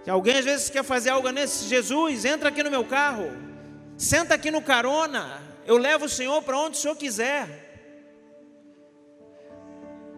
Alguém 0.07 0.37
às 0.37 0.45
vezes 0.45 0.69
quer 0.69 0.83
fazer 0.83 1.09
algo 1.09 1.29
nesse, 1.29 1.65
Jesus, 1.65 2.25
entra 2.25 2.49
aqui 2.49 2.63
no 2.63 2.71
meu 2.71 2.83
carro, 2.83 3.29
senta 3.97 4.33
aqui 4.33 4.49
no 4.49 4.61
carona, 4.61 5.41
eu 5.65 5.77
levo 5.77 6.05
o 6.05 6.09
Senhor 6.09 6.41
para 6.41 6.57
onde 6.57 6.77
o 6.77 6.79
Senhor 6.79 6.95
quiser. 6.95 7.69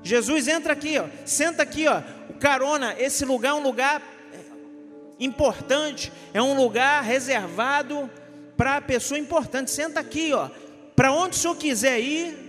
Jesus 0.02 0.48
entra 0.48 0.74
aqui, 0.74 0.98
ó, 0.98 1.06
senta 1.26 1.64
aqui, 1.64 1.88
ó, 1.88 2.02
o 2.30 2.34
carona, 2.36 2.96
esse 2.98 3.26
lugar 3.26 3.50
é 3.50 3.54
um 3.54 3.64
lugar 3.64 4.02
importante, 5.20 6.12
é 6.34 6.42
um 6.42 6.56
lugar 6.56 7.04
reservado 7.04 8.10
para 8.56 8.78
a 8.78 8.82
pessoa 8.82 9.20
importante. 9.20 9.72
Senta 9.72 10.00
aqui, 10.00 10.34
ó, 10.34 10.50
para 10.96 11.12
onde 11.12 11.36
o 11.36 11.40
Senhor 11.40 11.56
quiser 11.56 12.00
ir, 12.00 12.43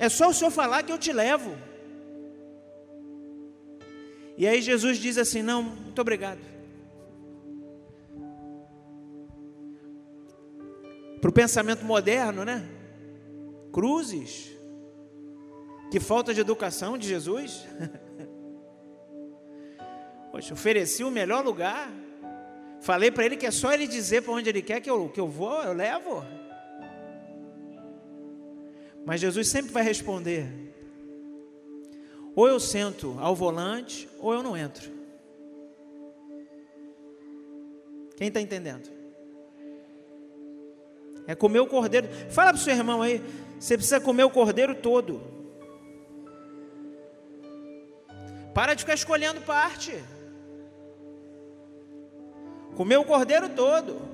é 0.00 0.08
só 0.08 0.30
o 0.30 0.34
Senhor 0.34 0.50
falar 0.50 0.82
que 0.82 0.90
eu 0.90 0.96
te 0.96 1.12
levo. 1.12 1.54
E 4.34 4.48
aí 4.48 4.62
Jesus 4.62 4.96
diz 4.96 5.18
assim: 5.18 5.42
Não, 5.42 5.62
muito 5.62 6.00
obrigado. 6.00 6.40
Para 11.20 11.28
o 11.28 11.32
pensamento 11.32 11.84
moderno, 11.84 12.46
né? 12.46 12.66
Cruzes. 13.70 14.50
Que 15.90 16.00
falta 16.00 16.32
de 16.32 16.40
educação 16.40 16.96
de 16.96 17.06
Jesus. 17.06 17.66
Poxa, 20.32 20.54
ofereci 20.54 21.04
o 21.04 21.10
melhor 21.10 21.44
lugar. 21.44 21.92
Falei 22.80 23.10
para 23.10 23.26
ele 23.26 23.36
que 23.36 23.44
é 23.44 23.50
só 23.50 23.70
ele 23.70 23.86
dizer 23.86 24.22
para 24.22 24.32
onde 24.32 24.48
ele 24.48 24.62
quer 24.62 24.80
que 24.80 24.88
eu, 24.88 25.10
que 25.10 25.20
eu 25.20 25.28
vou, 25.28 25.62
eu 25.62 25.74
levo. 25.74 26.24
Mas 29.04 29.20
Jesus 29.20 29.48
sempre 29.48 29.72
vai 29.72 29.82
responder: 29.82 30.46
ou 32.34 32.48
eu 32.48 32.60
sento 32.60 33.16
ao 33.18 33.34
volante, 33.34 34.08
ou 34.18 34.32
eu 34.32 34.42
não 34.42 34.56
entro. 34.56 34.90
Quem 38.16 38.28
está 38.28 38.40
entendendo? 38.40 38.90
É 41.26 41.34
comer 41.34 41.60
o 41.60 41.66
cordeiro. 41.66 42.08
Fala 42.30 42.52
para 42.52 42.58
o 42.58 42.62
seu 42.62 42.74
irmão 42.74 43.02
aí, 43.02 43.22
você 43.58 43.76
precisa 43.76 44.00
comer 44.00 44.24
o 44.24 44.30
cordeiro 44.30 44.74
todo. 44.74 45.20
Para 48.54 48.74
de 48.74 48.82
ficar 48.82 48.94
escolhendo 48.94 49.40
parte. 49.40 49.92
Comer 52.76 52.96
o 52.96 53.04
cordeiro 53.04 53.48
todo. 53.48 54.09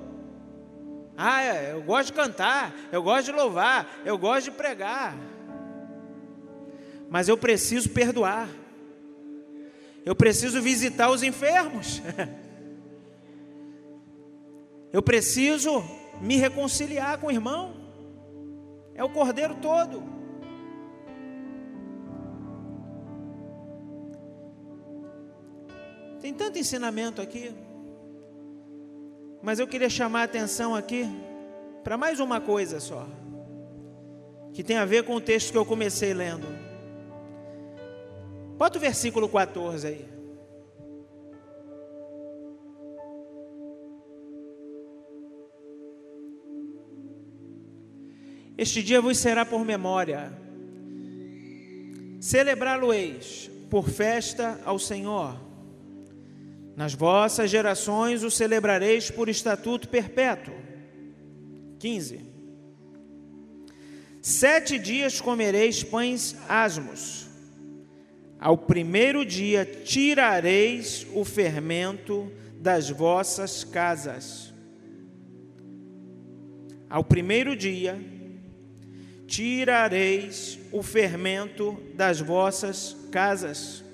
Ah, 1.19 1.41
é, 1.41 1.73
eu 1.73 1.81
gosto 1.81 2.07
de 2.07 2.13
cantar, 2.13 2.71
eu 2.91 3.01
gosto 3.01 3.25
de 3.25 3.31
louvar, 3.31 3.89
eu 4.05 4.19
gosto 4.19 4.45
de 4.45 4.51
pregar. 4.51 5.17
Mas 7.09 7.27
eu 7.27 7.35
preciso 7.35 7.89
perdoar. 7.89 8.47
Eu 10.05 10.15
preciso 10.15 10.61
visitar 10.61 11.09
os 11.09 11.23
enfermos. 11.23 12.01
Eu 14.93 15.03
preciso 15.03 15.83
me 16.21 16.37
reconciliar 16.37 17.19
com 17.19 17.27
o 17.27 17.31
irmão. 17.31 17.75
É 18.95 19.03
o 19.03 19.09
cordeiro 19.09 19.53
todo. 19.55 20.01
Tem 26.21 26.33
tanto 26.33 26.57
ensinamento 26.57 27.21
aqui. 27.21 27.53
Mas 29.41 29.59
eu 29.59 29.67
queria 29.67 29.89
chamar 29.89 30.21
a 30.21 30.23
atenção 30.23 30.75
aqui 30.75 31.07
para 31.83 31.97
mais 31.97 32.19
uma 32.19 32.41
coisa 32.41 32.79
só, 32.79 33.07
que 34.53 34.63
tem 34.63 34.77
a 34.77 34.85
ver 34.85 35.03
com 35.03 35.15
o 35.15 35.21
texto 35.21 35.51
que 35.51 35.57
eu 35.57 35.65
comecei 35.65 36.13
lendo. 36.13 36.47
Bota 38.57 38.77
o 38.77 38.81
versículo 38.81 39.29
14 39.29 39.87
aí. 39.87 40.17
Este 48.57 48.81
dia 48.81 48.99
vos 48.99 49.19
será 49.19 49.45
por 49.45 49.63
memória. 49.63 50.33
Celebrá-lo-eis 52.19 53.51
por 53.69 53.87
festa 53.87 54.59
ao 54.65 54.79
Senhor. 54.79 55.46
Nas 56.77 56.93
vossas 56.93 57.49
gerações 57.49 58.21
o 58.21 58.29
celebrareis 58.29 59.09
por 59.09 59.27
estatuto 59.27 59.89
perpétuo. 59.89 60.53
15. 61.79 62.21
Sete 64.21 64.77
dias 64.77 65.19
comereis 65.19 65.83
pães 65.83 66.35
asmos. 66.47 67.27
Ao 68.39 68.55
primeiro 68.55 69.25
dia 69.25 69.65
tirareis 69.65 71.07
o 71.15 71.25
fermento 71.25 72.31
das 72.59 72.91
vossas 72.91 73.63
casas. 73.63 74.53
Ao 76.87 77.03
primeiro 77.03 77.55
dia 77.55 77.99
tirareis 79.25 80.59
o 80.71 80.83
fermento 80.83 81.75
das 81.95 82.19
vossas 82.19 82.95
casas. 83.11 83.86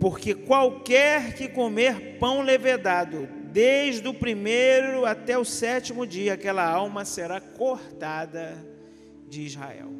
Porque 0.00 0.34
qualquer 0.34 1.34
que 1.34 1.46
comer 1.46 2.18
pão 2.18 2.40
levedado, 2.40 3.28
desde 3.52 4.08
o 4.08 4.14
primeiro 4.14 5.04
até 5.04 5.36
o 5.36 5.44
sétimo 5.44 6.06
dia, 6.06 6.32
aquela 6.32 6.66
alma 6.66 7.04
será 7.04 7.38
cortada 7.38 8.56
de 9.28 9.42
Israel. 9.42 9.90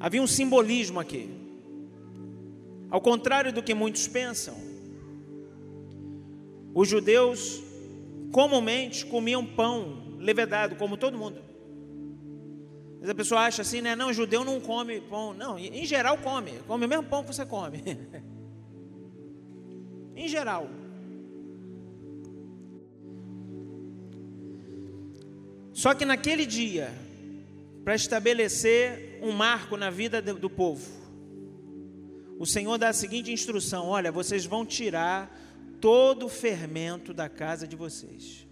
Havia 0.00 0.22
um 0.22 0.26
simbolismo 0.26 0.98
aqui. 0.98 1.28
Ao 2.88 3.02
contrário 3.02 3.52
do 3.52 3.62
que 3.62 3.74
muitos 3.74 4.08
pensam, 4.08 4.56
os 6.74 6.88
judeus 6.88 7.62
comumente 8.32 9.04
comiam 9.04 9.44
pão 9.44 10.16
levedado, 10.18 10.74
como 10.76 10.96
todo 10.96 11.18
mundo. 11.18 11.49
Mas 13.00 13.08
a 13.08 13.14
pessoa 13.14 13.40
acha 13.40 13.62
assim, 13.62 13.80
né? 13.80 13.96
Não, 13.96 14.12
judeu 14.12 14.44
não 14.44 14.60
come 14.60 15.00
pão. 15.00 15.32
Não, 15.32 15.58
em 15.58 15.86
geral 15.86 16.18
come. 16.18 16.52
Come 16.66 16.84
o 16.84 16.88
mesmo 16.88 17.04
pão 17.04 17.24
que 17.24 17.34
você 17.34 17.46
come. 17.46 17.82
em 20.14 20.28
geral. 20.28 20.68
Só 25.72 25.94
que 25.94 26.04
naquele 26.04 26.44
dia, 26.44 26.92
para 27.82 27.94
estabelecer 27.94 29.18
um 29.22 29.32
marco 29.32 29.78
na 29.78 29.88
vida 29.88 30.20
do 30.20 30.50
povo, 30.50 30.86
o 32.38 32.44
Senhor 32.44 32.76
dá 32.76 32.90
a 32.90 32.92
seguinte 32.92 33.32
instrução: 33.32 33.86
olha, 33.86 34.12
vocês 34.12 34.44
vão 34.44 34.66
tirar 34.66 35.34
todo 35.80 36.26
o 36.26 36.28
fermento 36.28 37.14
da 37.14 37.30
casa 37.30 37.66
de 37.66 37.76
vocês. 37.76 38.46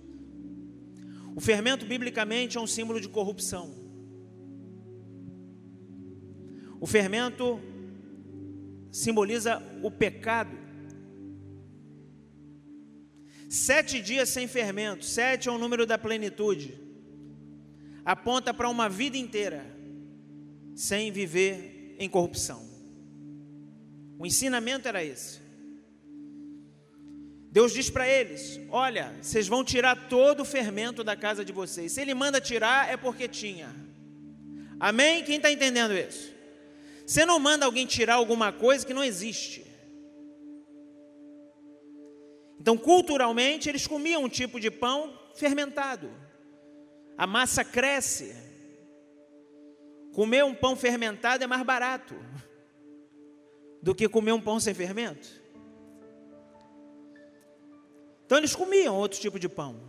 O 1.37 1.41
fermento, 1.41 1.85
biblicamente, 1.85 2.57
é 2.57 2.61
um 2.61 2.67
símbolo 2.67 2.99
de 2.99 3.11
corrupção. 3.11 3.88
O 6.81 6.87
fermento 6.87 7.61
simboliza 8.91 9.63
o 9.83 9.91
pecado. 9.91 10.57
Sete 13.49 14.01
dias 14.01 14.29
sem 14.29 14.47
fermento, 14.47 15.05
sete 15.05 15.49
é 15.49 15.53
o 15.53 15.59
número 15.59 15.87
da 15.87 15.97
plenitude, 15.97 16.79
aponta 18.05 18.53
para 18.53 18.69
uma 18.69 18.89
vida 18.89 19.17
inteira 19.17 19.65
sem 20.75 21.11
viver 21.11 21.97
em 21.99 22.09
corrupção. 22.09 22.69
O 24.19 24.27
ensinamento 24.27 24.87
era 24.87 25.03
esse. 25.03 25.41
Deus 27.51 27.73
diz 27.73 27.89
para 27.89 28.07
eles: 28.07 28.61
Olha, 28.69 29.17
vocês 29.23 29.49
vão 29.49 29.65
tirar 29.65 30.09
todo 30.09 30.41
o 30.41 30.45
fermento 30.45 31.03
da 31.03 31.17
casa 31.17 31.45
de 31.45 31.53
vocês. 31.53 31.93
Se 31.93 32.01
Ele 32.01 32.15
manda 32.15 32.41
tirar, 32.41 32.93
é 32.93 32.97
porque 32.97 33.27
tinha. 33.27 33.75
Amém? 34.79 35.25
Quem 35.25 35.37
está 35.37 35.51
entendendo 35.51 35.95
isso? 35.95 36.38
Você 37.09 37.25
não 37.25 37.39
manda 37.39 37.65
alguém 37.65 37.87
tirar 37.87 38.17
alguma 38.17 38.53
coisa 38.53 38.85
que 38.87 38.93
não 38.93 39.03
existe. 39.03 39.65
Então, 42.61 42.77
culturalmente, 42.77 43.67
eles 43.67 43.87
comiam 43.87 44.25
um 44.25 44.29
tipo 44.29 44.61
de 44.61 44.71
pão 44.71 45.19
fermentado. 45.35 46.11
A 47.17 47.27
massa 47.27 47.65
cresce. 47.65 48.37
Comer 50.13 50.45
um 50.45 50.55
pão 50.55 50.77
fermentado 50.77 51.43
é 51.43 51.47
mais 51.47 51.63
barato 51.63 52.15
do 53.83 53.95
que 53.95 54.07
comer 54.07 54.33
um 54.33 54.41
pão 54.41 54.61
sem 54.61 54.75
fermento. 54.75 55.27
Então 58.27 58.37
eles 58.37 58.55
comiam 58.55 58.95
outro 58.95 59.19
tipo 59.19 59.39
de 59.39 59.49
pão. 59.49 59.81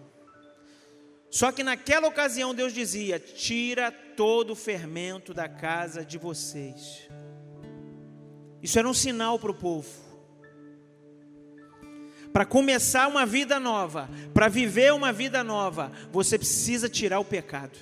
Só 1.30 1.52
que 1.52 1.64
naquela 1.64 2.08
ocasião 2.08 2.56
Deus 2.56 2.74
dizia: 2.74 3.20
tira 3.20 3.92
todo 4.20 4.52
o 4.52 4.56
fermento 4.56 5.34
da 5.34 5.48
casa 5.48 6.04
de 6.04 6.18
vocês. 6.18 7.08
Isso 8.62 8.78
era 8.78 8.86
um 8.86 8.94
sinal 8.94 9.40
para 9.40 9.52
o 9.52 9.54
povo. 9.54 9.88
Para 12.34 12.46
começar 12.46 13.08
uma 13.08 13.26
vida 13.26 13.62
nova, 13.62 14.10
para 14.34 14.50
viver 14.50 14.92
uma 14.92 15.14
vida 15.14 15.42
nova, 15.42 15.90
você 16.12 16.38
precisa 16.38 16.90
tirar 16.90 17.22
o 17.22 17.24
pecado. 17.24 17.80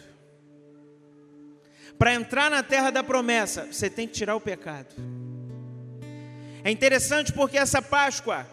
Para 1.98 2.14
entrar 2.14 2.52
na 2.52 2.62
terra 2.62 2.92
da 2.92 3.04
promessa, 3.04 3.66
você 3.72 3.90
tem 3.90 4.08
que 4.08 4.14
tirar 4.14 4.36
o 4.36 4.40
pecado. 4.40 4.94
É 6.64 6.70
interessante 6.70 7.34
porque 7.34 7.58
essa 7.58 7.82
Páscoa 7.82 8.48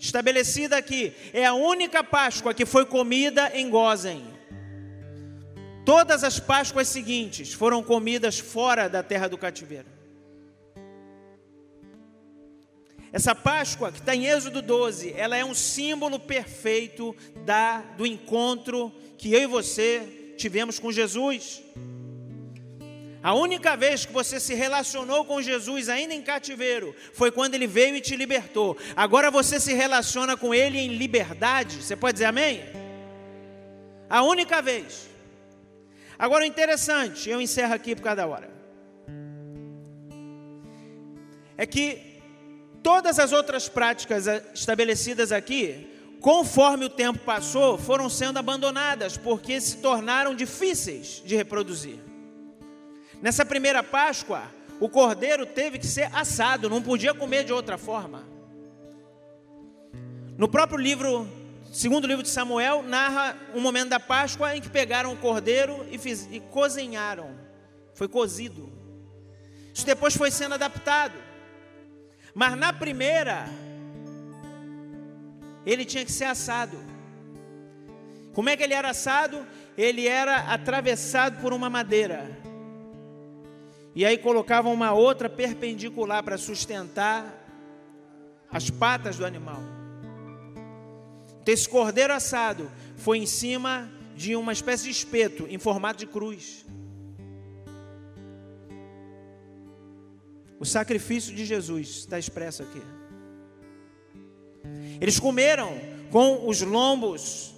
estabelecida 0.00 0.76
aqui, 0.76 1.14
é 1.32 1.46
a 1.46 1.54
única 1.54 2.02
Páscoa 2.02 2.52
que 2.52 2.66
foi 2.66 2.86
comida 2.86 3.52
em 3.54 3.70
Gozen. 3.70 4.29
Todas 5.84 6.22
as 6.22 6.38
Páscoas 6.38 6.88
seguintes 6.88 7.52
foram 7.52 7.82
comidas 7.82 8.38
fora 8.38 8.88
da 8.88 9.02
terra 9.02 9.28
do 9.28 9.38
cativeiro. 9.38 9.88
Essa 13.12 13.34
Páscoa, 13.34 13.90
que 13.90 13.98
está 13.98 14.14
em 14.14 14.26
Êxodo 14.26 14.62
12, 14.62 15.14
ela 15.16 15.36
é 15.36 15.44
um 15.44 15.54
símbolo 15.54 16.20
perfeito 16.20 17.14
da, 17.44 17.80
do 17.96 18.06
encontro 18.06 18.92
que 19.18 19.32
eu 19.32 19.40
e 19.40 19.46
você 19.46 20.34
tivemos 20.36 20.78
com 20.78 20.92
Jesus. 20.92 21.60
A 23.22 23.34
única 23.34 23.76
vez 23.76 24.06
que 24.06 24.12
você 24.12 24.38
se 24.40 24.54
relacionou 24.54 25.24
com 25.24 25.42
Jesus, 25.42 25.88
ainda 25.88 26.14
em 26.14 26.22
cativeiro, 26.22 26.94
foi 27.12 27.30
quando 27.30 27.54
ele 27.54 27.66
veio 27.66 27.96
e 27.96 28.00
te 28.00 28.16
libertou. 28.16 28.78
Agora 28.96 29.30
você 29.30 29.58
se 29.60 29.74
relaciona 29.74 30.36
com 30.36 30.54
ele 30.54 30.78
em 30.78 30.96
liberdade. 30.96 31.82
Você 31.82 31.96
pode 31.96 32.14
dizer 32.14 32.26
amém? 32.26 32.62
A 34.08 34.22
única 34.22 34.62
vez. 34.62 35.10
Agora 36.20 36.44
o 36.44 36.46
interessante, 36.46 37.30
eu 37.30 37.40
encerro 37.40 37.72
aqui 37.72 37.96
por 37.96 38.02
cada 38.02 38.26
hora. 38.26 38.50
É 41.56 41.64
que 41.64 42.20
todas 42.82 43.18
as 43.18 43.32
outras 43.32 43.70
práticas 43.70 44.26
estabelecidas 44.52 45.32
aqui, 45.32 45.88
conforme 46.20 46.84
o 46.84 46.90
tempo 46.90 47.20
passou, 47.20 47.78
foram 47.78 48.10
sendo 48.10 48.38
abandonadas, 48.38 49.16
porque 49.16 49.58
se 49.62 49.78
tornaram 49.78 50.34
difíceis 50.34 51.22
de 51.24 51.34
reproduzir. 51.34 51.98
Nessa 53.22 53.42
primeira 53.42 53.82
Páscoa, 53.82 54.42
o 54.78 54.90
cordeiro 54.90 55.46
teve 55.46 55.78
que 55.78 55.86
ser 55.86 56.10
assado, 56.14 56.68
não 56.68 56.82
podia 56.82 57.14
comer 57.14 57.44
de 57.44 57.52
outra 57.54 57.78
forma. 57.78 58.28
No 60.36 60.48
próprio 60.50 60.78
livro, 60.78 61.26
segundo 61.70 62.06
livro 62.06 62.22
de 62.22 62.28
Samuel, 62.28 62.82
narra 62.82 63.36
um 63.54 63.60
momento 63.60 63.90
da 63.90 64.00
Páscoa 64.00 64.56
em 64.56 64.60
que 64.60 64.68
pegaram 64.68 65.12
o 65.12 65.16
cordeiro 65.16 65.86
e, 65.90 65.98
fiz, 65.98 66.28
e 66.30 66.40
cozinharam. 66.40 67.34
Foi 67.94 68.08
cozido. 68.08 68.72
Isso 69.72 69.86
depois 69.86 70.16
foi 70.16 70.30
sendo 70.30 70.54
adaptado. 70.54 71.14
Mas 72.34 72.56
na 72.56 72.72
primeira, 72.72 73.46
ele 75.64 75.84
tinha 75.84 76.04
que 76.04 76.12
ser 76.12 76.24
assado. 76.24 76.78
Como 78.32 78.48
é 78.48 78.56
que 78.56 78.62
ele 78.62 78.74
era 78.74 78.90
assado? 78.90 79.46
Ele 79.76 80.06
era 80.06 80.52
atravessado 80.52 81.40
por 81.40 81.52
uma 81.52 81.70
madeira 81.70 82.40
e 83.94 84.04
aí 84.04 84.16
colocavam 84.18 84.72
uma 84.72 84.92
outra 84.92 85.28
perpendicular 85.28 86.22
para 86.22 86.38
sustentar 86.38 87.26
as 88.50 88.70
patas 88.70 89.16
do 89.16 89.26
animal. 89.26 89.60
Esse 91.46 91.68
cordeiro 91.68 92.12
assado 92.12 92.70
foi 92.96 93.18
em 93.18 93.26
cima 93.26 93.90
de 94.14 94.36
uma 94.36 94.52
espécie 94.52 94.84
de 94.84 94.90
espeto 94.90 95.46
em 95.48 95.58
formato 95.58 95.98
de 95.98 96.06
cruz. 96.06 96.64
O 100.58 100.64
sacrifício 100.64 101.34
de 101.34 101.44
Jesus 101.44 101.88
está 101.88 102.18
expresso 102.18 102.62
aqui. 102.62 102.82
Eles 105.00 105.18
comeram 105.18 105.80
com 106.10 106.46
os 106.46 106.60
lombos 106.60 107.54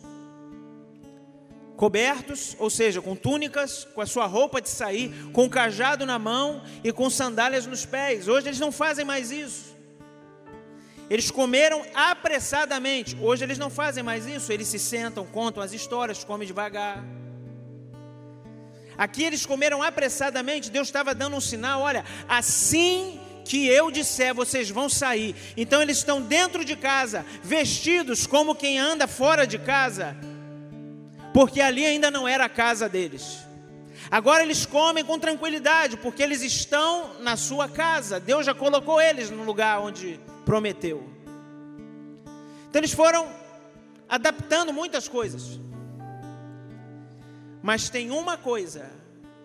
cobertos, 1.76 2.55
ou 2.61 2.70
seja, 2.70 3.03
com 3.03 3.16
túnicas, 3.16 3.85
com 3.93 4.01
a 4.01 4.07
sua 4.07 4.26
roupa 4.26 4.62
de 4.62 4.68
sair, 4.68 5.12
com 5.33 5.47
o 5.47 5.51
cajado 5.51 6.07
na 6.07 6.16
mão 6.16 6.62
e 6.85 6.93
com 6.93 7.11
sandálias 7.11 7.66
nos 7.66 7.85
pés. 7.85 8.28
Hoje 8.28 8.47
eles 8.47 8.61
não 8.61 8.70
fazem 8.70 9.05
mais 9.05 9.33
isso. 9.33 9.72
Eles 11.11 11.30
comeram 11.30 11.84
apressadamente. 11.94 13.16
Hoje 13.20 13.44
eles 13.44 13.59
não 13.59 13.70
fazem 13.70 14.03
mais 14.03 14.26
isso. 14.26 14.53
Eles 14.53 14.68
se 14.68 14.78
sentam, 14.78 15.26
contam 15.26 15.62
as 15.62 15.72
histórias, 15.72 16.24
comem 16.24 16.46
devagar. 16.46 17.03
Aqui 18.96 19.24
eles 19.24 19.46
comeram 19.46 19.82
apressadamente, 19.82 20.70
Deus 20.70 20.88
estava 20.88 21.14
dando 21.14 21.36
um 21.36 21.40
sinal: 21.40 21.80
olha, 21.80 22.05
assim 22.28 23.20
que 23.44 23.66
eu 23.66 23.90
disser, 23.90 24.34
vocês 24.34 24.70
vão 24.70 24.88
sair. 24.88 25.34
Então 25.57 25.82
eles 25.82 25.98
estão 25.98 26.20
dentro 26.20 26.64
de 26.64 26.76
casa, 26.76 27.24
vestidos 27.42 28.26
como 28.26 28.55
quem 28.55 28.78
anda 28.78 29.07
fora 29.07 29.46
de 29.46 29.59
casa, 29.59 30.16
porque 31.34 31.61
ali 31.61 31.84
ainda 31.84 32.11
não 32.11 32.28
era 32.28 32.44
a 32.44 32.48
casa 32.48 32.88
deles. 32.88 33.38
Agora 34.11 34.42
eles 34.42 34.66
comem 34.66 35.05
com 35.05 35.18
tranquilidade, 35.18 35.96
porque 35.96 36.22
eles 36.22 36.42
estão 36.42 37.14
na 37.20 37.36
sua 37.36 37.68
casa. 37.68 38.20
Deus 38.20 38.44
já 38.44 38.55
colocou 38.55 39.00
eles 39.00 39.30
no 39.30 39.42
lugar 39.42 39.80
onde 39.80 40.20
prometeu. 40.45 41.03
Então 42.68 42.80
eles 42.80 42.93
foram 42.93 43.28
adaptando 44.09 44.72
muitas 44.72 45.09
coisas. 45.09 45.61
Mas 47.62 47.88
tem 47.88 48.11
uma 48.11 48.36
coisa 48.36 48.90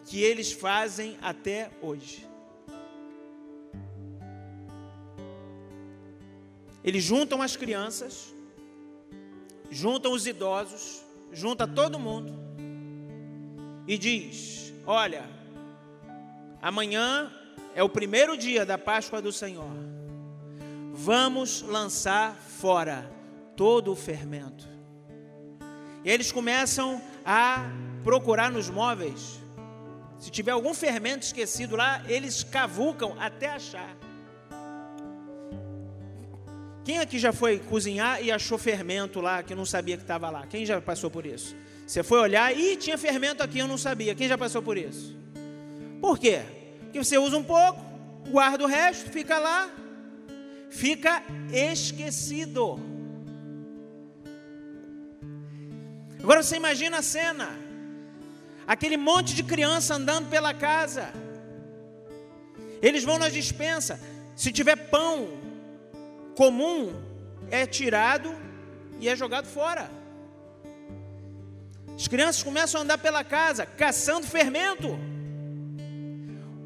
que 0.06 0.22
eles 0.22 0.52
fazem 0.52 1.18
até 1.22 1.70
hoje. 1.82 2.28
Eles 6.84 7.04
juntam 7.04 7.42
as 7.42 7.56
crianças, 7.56 8.34
juntam 9.70 10.14
os 10.14 10.26
idosos, 10.26 11.04
junta 11.34 11.68
todo 11.68 12.00
mundo 12.00 12.34
e 13.86 13.98
diz: 13.98 14.74
Olha, 14.86 15.30
amanhã 16.62 17.32
é 17.76 17.84
o 17.84 17.90
primeiro 17.90 18.38
dia 18.38 18.66
da 18.66 18.78
Páscoa 18.78 19.22
do 19.22 19.32
Senhor. 19.32 19.97
Vamos 21.00 21.62
lançar 21.62 22.36
fora 22.36 23.08
todo 23.56 23.92
o 23.92 23.96
fermento. 23.96 24.68
E 26.04 26.10
eles 26.10 26.32
começam 26.32 27.00
a 27.24 27.70
procurar 28.04 28.50
nos 28.50 28.68
móveis. 28.68 29.40
Se 30.18 30.32
tiver 30.32 30.52
algum 30.52 30.74
fermento 30.74 31.24
esquecido 31.24 31.76
lá, 31.76 32.02
eles 32.08 32.44
cavucam 32.44 33.16
até 33.20 33.48
achar. 33.48 33.96
Quem 36.84 36.98
aqui 36.98 37.20
já 37.20 37.32
foi 37.32 37.60
cozinhar 37.60 38.24
e 38.24 38.32
achou 38.32 38.58
fermento 38.58 39.22
lá 39.22 39.44
que 39.44 39.54
não 39.54 39.66
sabia 39.68 39.98
que 39.98 40.04
estava 40.04 40.32
lá? 40.32 40.48
Quem 40.48 40.66
já 40.66 40.82
passou 40.82 41.12
por 41.12 41.28
isso? 41.28 41.56
Você 41.86 42.02
foi 42.02 42.20
olhar 42.20 42.58
e 42.58 42.76
tinha 42.76 42.98
fermento 42.98 43.44
aqui, 43.44 43.60
eu 43.60 43.68
não 43.68 43.78
sabia. 43.78 44.16
Quem 44.16 44.28
já 44.28 44.38
passou 44.38 44.64
por 44.64 44.78
isso? 44.78 45.16
Por 46.02 46.18
quê? 46.18 46.42
Porque 46.82 46.98
você 46.98 47.20
usa 47.20 47.38
um 47.38 47.44
pouco, 47.44 47.80
guarda 48.32 48.64
o 48.64 48.68
resto, 48.68 49.12
fica 49.12 49.38
lá, 49.38 49.70
fica 50.70 51.24
esquecido. 51.52 52.80
Agora 56.22 56.44
você 56.44 56.58
imagina 56.58 56.98
a 56.98 57.02
cena: 57.02 57.50
aquele 58.68 58.98
monte 58.98 59.34
de 59.34 59.44
criança 59.44 59.96
andando 59.96 60.30
pela 60.30 60.54
casa. 60.54 61.14
Eles 62.82 63.04
vão 63.04 63.18
na 63.18 63.30
dispensa. 63.30 64.00
Se 64.36 64.52
tiver 64.52 64.76
pão, 64.76 65.30
comum 66.36 66.94
é 67.50 67.66
tirado 67.66 68.36
e 69.00 69.10
é 69.10 69.16
jogado 69.16 69.48
fora. 69.48 69.90
As 71.96 72.08
crianças 72.08 72.44
começam 72.44 72.80
a 72.80 72.84
andar 72.84 73.00
pela 73.00 73.24
casa 73.24 73.66
caçando 73.66 74.28
fermento. 74.28 75.00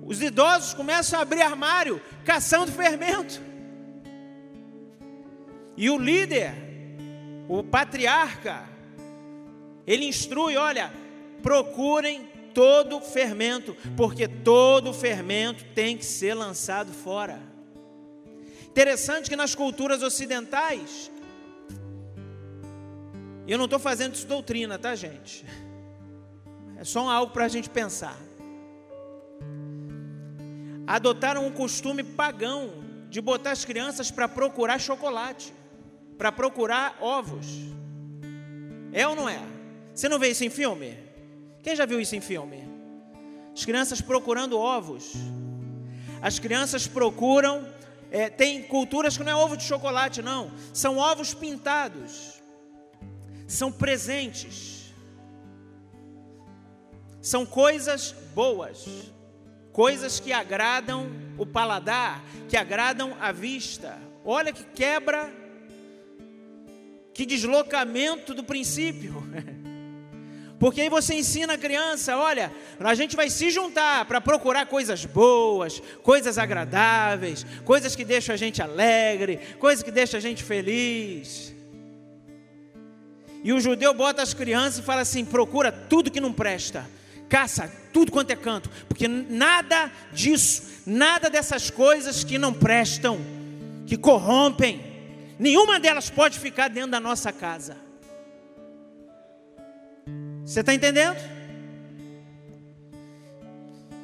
Os 0.05 0.21
idosos 0.21 0.73
começam 0.73 1.17
a 1.17 1.21
abrir 1.21 1.41
armário 1.41 2.01
caçando 2.25 2.69
fermento. 2.71 3.50
E 5.77 5.89
o 5.89 5.97
líder, 5.97 6.53
o 7.47 7.63
patriarca, 7.63 8.63
ele 9.85 10.05
instrui: 10.05 10.57
olha, 10.57 10.91
procurem 11.41 12.29
todo 12.53 12.99
fermento, 13.01 13.75
porque 13.95 14.27
todo 14.27 14.93
fermento 14.93 15.63
tem 15.73 15.97
que 15.97 16.05
ser 16.05 16.33
lançado 16.33 16.91
fora. 16.91 17.39
Interessante 18.67 19.29
que 19.29 19.35
nas 19.35 19.53
culturas 19.53 20.01
ocidentais, 20.01 21.11
eu 23.47 23.57
não 23.57 23.65
estou 23.65 23.79
fazendo 23.79 24.15
isso 24.15 24.27
doutrina, 24.27 24.79
tá, 24.79 24.95
gente? 24.95 25.45
É 26.77 26.83
só 26.83 27.09
algo 27.09 27.33
para 27.33 27.45
a 27.45 27.49
gente 27.49 27.69
pensar. 27.69 28.17
Adotaram 30.87 31.45
um 31.45 31.51
costume 31.51 32.03
pagão 32.03 32.71
de 33.09 33.19
botar 33.19 33.51
as 33.51 33.65
crianças 33.65 34.09
para 34.09 34.27
procurar 34.27 34.79
chocolate, 34.79 35.53
para 36.21 36.31
procurar 36.31 36.95
ovos. 37.01 37.47
É 38.93 39.07
ou 39.07 39.15
não 39.15 39.27
é? 39.27 39.41
Você 39.91 40.07
não 40.07 40.19
vê 40.19 40.29
isso 40.29 40.45
em 40.45 40.51
filme? 40.51 40.95
Quem 41.63 41.75
já 41.75 41.83
viu 41.83 41.99
isso 41.99 42.15
em 42.15 42.21
filme? 42.21 42.63
As 43.51 43.65
crianças 43.65 44.01
procurando 44.01 44.55
ovos. 44.55 45.13
As 46.21 46.37
crianças 46.37 46.85
procuram 46.85 47.67
é, 48.11 48.29
tem 48.29 48.61
culturas 48.61 49.17
que 49.17 49.23
não 49.23 49.31
é 49.31 49.35
ovo 49.35 49.57
de 49.57 49.63
chocolate, 49.63 50.21
não. 50.21 50.51
São 50.71 50.99
ovos 50.99 51.33
pintados. 51.33 52.39
São 53.47 53.71
presentes. 53.71 54.93
São 57.19 57.47
coisas 57.47 58.11
boas. 58.35 58.85
Coisas 59.73 60.19
que 60.19 60.31
agradam 60.31 61.09
o 61.35 61.47
paladar, 61.47 62.23
que 62.47 62.55
agradam 62.55 63.17
a 63.19 63.31
vista. 63.31 63.97
Olha 64.23 64.53
que 64.53 64.63
quebra, 64.63 65.40
deslocamento 67.25 68.33
do 68.33 68.43
princípio. 68.43 69.23
Porque 70.61 70.79
aí 70.79 70.89
você 70.89 71.15
ensina 71.15 71.53
a 71.53 71.57
criança, 71.57 72.15
olha, 72.15 72.53
a 72.79 72.93
gente 72.93 73.15
vai 73.15 73.31
se 73.31 73.49
juntar 73.49 74.05
para 74.05 74.21
procurar 74.21 74.67
coisas 74.67 75.05
boas, 75.05 75.81
coisas 76.03 76.37
agradáveis, 76.37 77.43
coisas 77.65 77.95
que 77.95 78.05
deixam 78.05 78.35
a 78.35 78.37
gente 78.37 78.61
alegre, 78.61 79.39
coisas 79.57 79.81
que 79.81 79.89
deixam 79.89 80.19
a 80.19 80.21
gente 80.21 80.43
feliz. 80.43 81.51
E 83.43 83.51
o 83.51 83.59
judeu 83.59 83.91
bota 83.91 84.21
as 84.21 84.35
crianças 84.35 84.77
e 84.77 84.83
fala 84.83 85.01
assim: 85.01 85.25
procura 85.25 85.71
tudo 85.71 86.11
que 86.11 86.21
não 86.21 86.31
presta, 86.31 86.87
caça 87.27 87.67
tudo 87.91 88.11
quanto 88.11 88.29
é 88.29 88.35
canto, 88.35 88.69
porque 88.87 89.07
nada 89.07 89.91
disso, 90.13 90.83
nada 90.85 91.27
dessas 91.27 91.71
coisas 91.71 92.23
que 92.23 92.37
não 92.37 92.53
prestam, 92.53 93.19
que 93.85 93.97
corrompem, 93.97 94.90
nenhuma 95.41 95.79
delas 95.79 96.07
pode 96.07 96.37
ficar 96.37 96.67
dentro 96.67 96.91
da 96.91 96.99
nossa 96.99 97.33
casa. 97.33 97.75
Você 100.45 100.59
está 100.59 100.71
entendendo? 100.71 101.17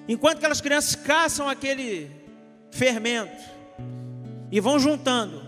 Enquanto 0.08 0.38
aquelas 0.38 0.62
crianças 0.62 0.96
caçam 0.96 1.48
aquele 1.48 2.10
fermento 2.72 3.44
e 4.52 4.60
vão 4.60 4.80
juntando, 4.80 5.46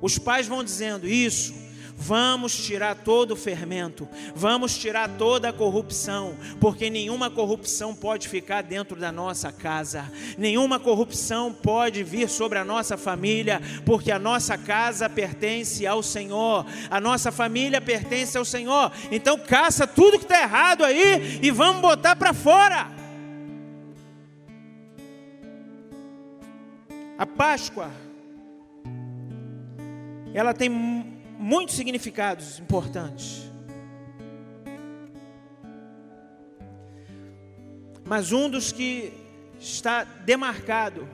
os 0.00 0.18
pais 0.18 0.46
vão 0.46 0.62
dizendo: 0.62 1.08
Isso, 1.08 1.52
Vamos 1.98 2.54
tirar 2.54 2.94
todo 2.94 3.32
o 3.32 3.36
fermento, 3.36 4.06
vamos 4.34 4.76
tirar 4.76 5.08
toda 5.16 5.48
a 5.48 5.52
corrupção, 5.52 6.36
porque 6.60 6.90
nenhuma 6.90 7.30
corrupção 7.30 7.94
pode 7.94 8.28
ficar 8.28 8.62
dentro 8.62 9.00
da 9.00 9.10
nossa 9.10 9.50
casa, 9.50 10.12
nenhuma 10.36 10.78
corrupção 10.78 11.52
pode 11.52 12.04
vir 12.04 12.28
sobre 12.28 12.58
a 12.58 12.64
nossa 12.64 12.98
família, 12.98 13.62
porque 13.86 14.12
a 14.12 14.18
nossa 14.18 14.58
casa 14.58 15.08
pertence 15.08 15.86
ao 15.86 16.02
Senhor, 16.02 16.66
a 16.90 17.00
nossa 17.00 17.32
família 17.32 17.80
pertence 17.80 18.36
ao 18.36 18.44
Senhor. 18.44 18.92
Então, 19.10 19.38
caça 19.38 19.86
tudo 19.86 20.18
que 20.18 20.24
está 20.24 20.38
errado 20.38 20.84
aí 20.84 21.40
e 21.42 21.50
vamos 21.50 21.80
botar 21.80 22.14
para 22.14 22.34
fora. 22.34 22.88
A 27.18 27.24
Páscoa, 27.24 27.90
ela 30.34 30.52
tem 30.52 31.15
muitos 31.38 31.74
significados 31.74 32.58
importantes. 32.58 33.50
Mas 38.04 38.32
um 38.32 38.48
dos 38.48 38.72
que 38.72 39.12
está 39.58 40.04
demarcado, 40.04 41.08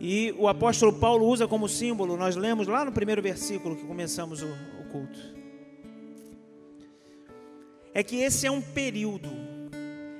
e 0.00 0.34
o 0.38 0.48
apóstolo 0.48 0.92
Paulo 0.92 1.26
usa 1.26 1.46
como 1.46 1.68
símbolo, 1.68 2.16
nós 2.16 2.36
lemos 2.36 2.66
lá 2.66 2.84
no 2.84 2.92
primeiro 2.92 3.22
versículo 3.22 3.76
que 3.76 3.84
começamos 3.84 4.42
o, 4.42 4.46
o 4.46 4.84
culto, 4.90 5.18
é 7.92 8.02
que 8.02 8.16
esse 8.16 8.46
é 8.46 8.50
um 8.50 8.60
período 8.60 9.30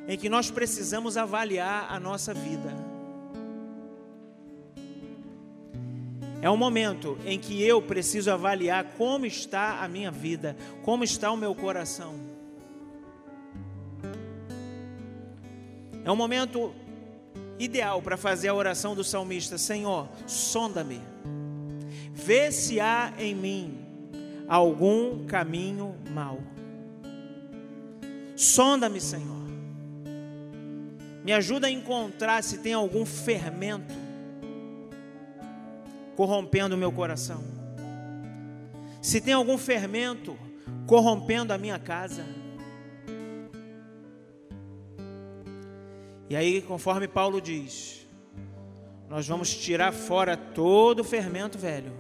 em 0.09 0.17
que 0.17 0.29
nós 0.29 0.51
precisamos 0.51 1.17
avaliar 1.17 1.87
a 1.91 1.99
nossa 1.99 2.33
vida. 2.33 2.86
É 6.47 6.51
um 6.51 6.57
momento 6.57 7.19
em 7.27 7.41
que 7.41 7.61
eu 7.61 7.83
preciso 7.83 8.31
avaliar 8.31 8.85
como 8.97 9.27
está 9.27 9.83
a 9.83 9.89
minha 9.89 10.13
vida, 10.13 10.57
como 10.85 11.03
está 11.03 11.33
o 11.33 11.37
meu 11.37 11.53
coração. 11.57 12.15
É 16.05 16.13
um 16.13 16.15
momento 16.15 16.73
ideal 17.59 18.01
para 18.01 18.17
fazer 18.17 18.47
a 18.47 18.55
oração 18.55 18.95
do 18.95 19.03
salmista: 19.03 19.59
Senhor, 19.59 20.09
sonda-me, 20.25 21.01
vê 22.13 22.53
se 22.53 22.79
há 22.79 23.13
em 23.19 23.35
mim 23.35 23.79
algum 24.47 25.27
caminho 25.27 25.97
mau. 26.13 26.39
Sonda-me, 28.37 29.01
Senhor. 29.01 29.49
Me 31.25 31.33
ajuda 31.33 31.67
a 31.67 31.71
encontrar 31.73 32.41
se 32.45 32.59
tem 32.59 32.73
algum 32.73 33.05
fermento 33.05 34.06
corrompendo 36.17 36.75
o 36.75 36.79
meu 36.79 36.91
coração. 36.91 37.45
Se 39.01 39.21
tem 39.21 39.35
algum 39.35 39.57
fermento 39.57 40.37
corrompendo 40.87 41.53
a 41.53 41.59
minha 41.59 41.79
casa. 41.79 42.25
E 46.29 46.35
aí, 46.35 46.61
conforme 46.63 47.07
Paulo 47.07 47.41
diz, 47.41 48.05
nós 49.09 49.29
vamos 49.29 49.55
tirar 49.55 49.93
fora 49.93 50.37
todo 50.37 51.01
o 51.01 51.05
fermento 51.05 51.57
velho 51.57 51.93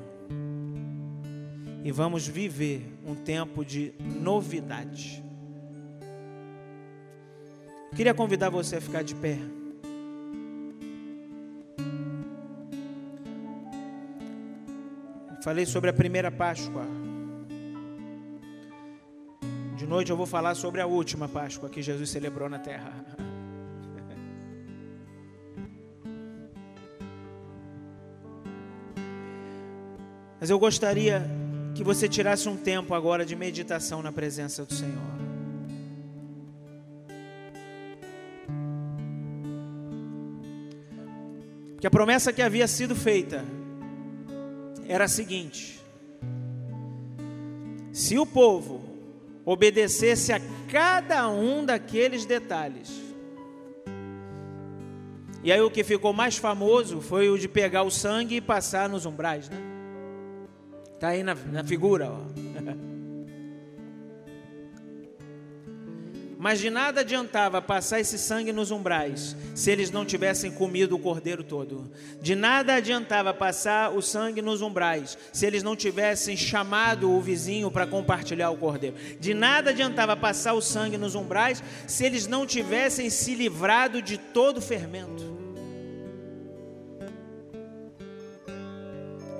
e 1.84 1.92
vamos 1.92 2.26
viver 2.26 2.92
um 3.06 3.14
tempo 3.14 3.64
de 3.64 3.94
novidade. 4.00 5.22
Queria 7.94 8.12
convidar 8.12 8.50
você 8.50 8.76
a 8.76 8.80
ficar 8.80 9.02
de 9.02 9.14
pé. 9.14 9.38
Falei 15.46 15.64
sobre 15.64 15.88
a 15.88 15.92
primeira 15.92 16.28
Páscoa. 16.28 16.84
De 19.76 19.86
noite 19.86 20.10
eu 20.10 20.16
vou 20.16 20.26
falar 20.26 20.56
sobre 20.56 20.80
a 20.80 20.86
última 20.86 21.28
Páscoa 21.28 21.68
que 21.68 21.80
Jesus 21.80 22.10
celebrou 22.10 22.48
na 22.48 22.58
terra. 22.58 22.92
Mas 30.40 30.50
eu 30.50 30.58
gostaria 30.58 31.24
que 31.76 31.84
você 31.84 32.08
tirasse 32.08 32.48
um 32.48 32.56
tempo 32.56 32.92
agora 32.92 33.24
de 33.24 33.36
meditação 33.36 34.02
na 34.02 34.10
presença 34.10 34.64
do 34.64 34.74
Senhor. 34.74 35.14
Que 41.80 41.86
a 41.86 41.90
promessa 41.90 42.32
que 42.32 42.42
havia 42.42 42.66
sido 42.66 42.96
feita 42.96 43.44
era 44.88 45.04
a 45.04 45.08
seguinte: 45.08 45.80
se 47.92 48.18
o 48.18 48.26
povo 48.26 48.82
obedecesse 49.44 50.32
a 50.32 50.40
cada 50.70 51.28
um 51.28 51.64
daqueles 51.64 52.24
detalhes, 52.24 52.90
e 55.42 55.52
aí 55.52 55.60
o 55.60 55.70
que 55.70 55.84
ficou 55.84 56.12
mais 56.12 56.36
famoso 56.36 57.00
foi 57.00 57.28
o 57.28 57.38
de 57.38 57.48
pegar 57.48 57.82
o 57.82 57.90
sangue 57.90 58.36
e 58.36 58.40
passar 58.40 58.88
nos 58.88 59.06
umbrais, 59.06 59.48
né? 59.48 59.58
Tá 60.98 61.08
aí 61.08 61.22
na, 61.22 61.34
na 61.34 61.62
figura, 61.62 62.10
ó. 62.10 62.45
Mas 66.38 66.60
de 66.60 66.68
nada 66.68 67.00
adiantava 67.00 67.62
passar 67.62 67.98
esse 67.98 68.18
sangue 68.18 68.52
nos 68.52 68.70
umbrais 68.70 69.34
se 69.54 69.70
eles 69.70 69.90
não 69.90 70.04
tivessem 70.04 70.50
comido 70.50 70.94
o 70.94 70.98
cordeiro 70.98 71.42
todo. 71.42 71.90
De 72.20 72.34
nada 72.34 72.74
adiantava 72.74 73.32
passar 73.32 73.90
o 73.90 74.02
sangue 74.02 74.42
nos 74.42 74.60
umbrais 74.60 75.16
se 75.32 75.46
eles 75.46 75.62
não 75.62 75.74
tivessem 75.74 76.36
chamado 76.36 77.10
o 77.10 77.20
vizinho 77.22 77.70
para 77.70 77.86
compartilhar 77.86 78.50
o 78.50 78.56
cordeiro. 78.58 78.96
De 79.18 79.32
nada 79.32 79.70
adiantava 79.70 80.14
passar 80.14 80.52
o 80.52 80.60
sangue 80.60 80.98
nos 80.98 81.14
umbrais 81.14 81.62
se 81.86 82.04
eles 82.04 82.26
não 82.26 82.46
tivessem 82.46 83.08
se 83.08 83.34
livrado 83.34 84.02
de 84.02 84.18
todo 84.18 84.58
o 84.58 84.62
fermento. 84.62 85.24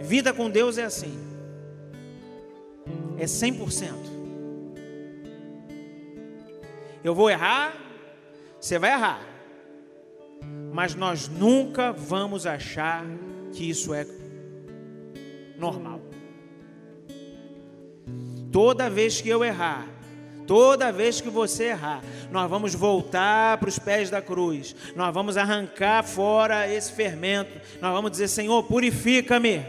Vida 0.01 0.33
com 0.33 0.49
Deus 0.49 0.79
é 0.79 0.85
assim. 0.85 1.15
É 3.19 3.27
100%. 3.27 4.16
Eu 7.07 7.15
vou 7.15 7.31
errar, 7.31 7.73
você 8.61 8.81
vai 8.81 8.91
errar. 8.91 9.25
Mas 10.73 10.97
nós 10.97 11.29
nunca 11.29 11.93
vamos 11.93 12.47
achar 12.47 13.05
que 13.53 13.71
isso 13.71 13.95
é 13.95 14.05
normal. 15.57 16.01
Toda 18.51 18.91
vez 18.91 19.21
que 19.21 19.29
eu 19.29 19.45
errar, 19.45 19.87
toda 20.49 20.91
vez 20.91 21.21
que 21.21 21.31
você 21.31 21.67
errar, 21.67 22.03
nós 22.33 22.51
vamos 22.51 22.75
voltar 22.75 23.57
para 23.59 23.69
os 23.69 23.79
pés 23.79 24.11
da 24.11 24.21
cruz, 24.21 24.75
nós 24.97 25.15
vamos 25.15 25.37
arrancar 25.37 26.03
fora 26.03 26.67
esse 26.69 26.91
fermento, 26.91 27.53
nós 27.81 27.93
vamos 27.93 28.11
dizer: 28.11 28.27
Senhor, 28.27 28.65
purifica-me, 28.65 29.65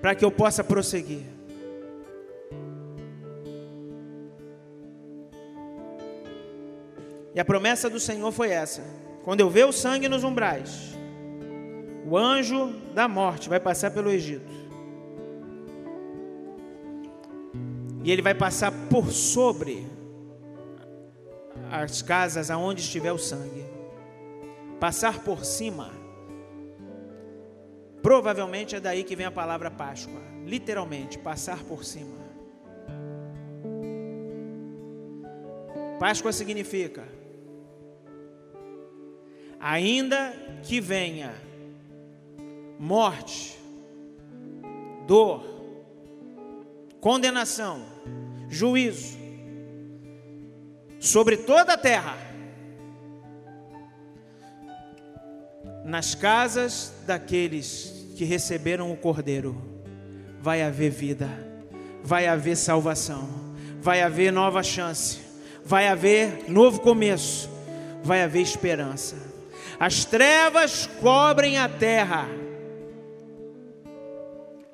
para 0.00 0.14
que 0.14 0.24
eu 0.24 0.30
possa 0.30 0.62
prosseguir. 0.62 1.35
E 7.36 7.40
a 7.40 7.44
promessa 7.44 7.90
do 7.90 8.00
Senhor 8.00 8.32
foi 8.32 8.48
essa: 8.48 8.82
quando 9.22 9.40
eu 9.40 9.50
ver 9.50 9.66
o 9.66 9.72
sangue 9.72 10.08
nos 10.08 10.24
umbrais, 10.24 10.96
o 12.08 12.16
anjo 12.16 12.68
da 12.94 13.06
morte 13.06 13.50
vai 13.50 13.60
passar 13.60 13.90
pelo 13.90 14.10
Egito. 14.10 14.56
E 18.02 18.10
ele 18.10 18.22
vai 18.22 18.34
passar 18.34 18.72
por 18.88 19.10
sobre 19.10 19.86
as 21.70 22.00
casas 22.00 22.50
aonde 22.50 22.80
estiver 22.80 23.12
o 23.12 23.18
sangue. 23.18 23.66
Passar 24.80 25.22
por 25.22 25.44
cima. 25.44 25.90
Provavelmente 28.00 28.76
é 28.76 28.80
daí 28.80 29.04
que 29.04 29.16
vem 29.16 29.26
a 29.26 29.30
palavra 29.30 29.70
Páscoa. 29.70 30.22
Literalmente, 30.46 31.18
passar 31.18 31.58
por 31.64 31.84
cima. 31.84 32.16
Páscoa 35.98 36.32
significa 36.32 37.02
ainda 39.68 40.32
que 40.62 40.80
venha 40.80 41.34
morte, 42.78 43.58
dor, 45.08 45.44
condenação, 47.00 47.84
juízo 48.48 49.18
sobre 51.00 51.36
toda 51.36 51.72
a 51.72 51.76
terra, 51.76 52.16
nas 55.84 56.14
casas 56.14 56.92
daqueles 57.04 58.06
que 58.16 58.24
receberam 58.24 58.92
o 58.92 58.96
Cordeiro, 58.96 59.60
vai 60.40 60.62
haver 60.62 60.90
vida, 60.90 61.28
vai 62.04 62.28
haver 62.28 62.56
salvação, 62.56 63.28
vai 63.80 64.00
haver 64.00 64.32
nova 64.32 64.62
chance, 64.62 65.18
vai 65.64 65.88
haver 65.88 66.48
novo 66.48 66.80
começo, 66.80 67.50
vai 68.04 68.22
haver 68.22 68.42
esperança. 68.42 69.26
As 69.78 70.04
trevas 70.04 70.88
cobrem 71.00 71.58
a 71.58 71.68
terra, 71.68 72.26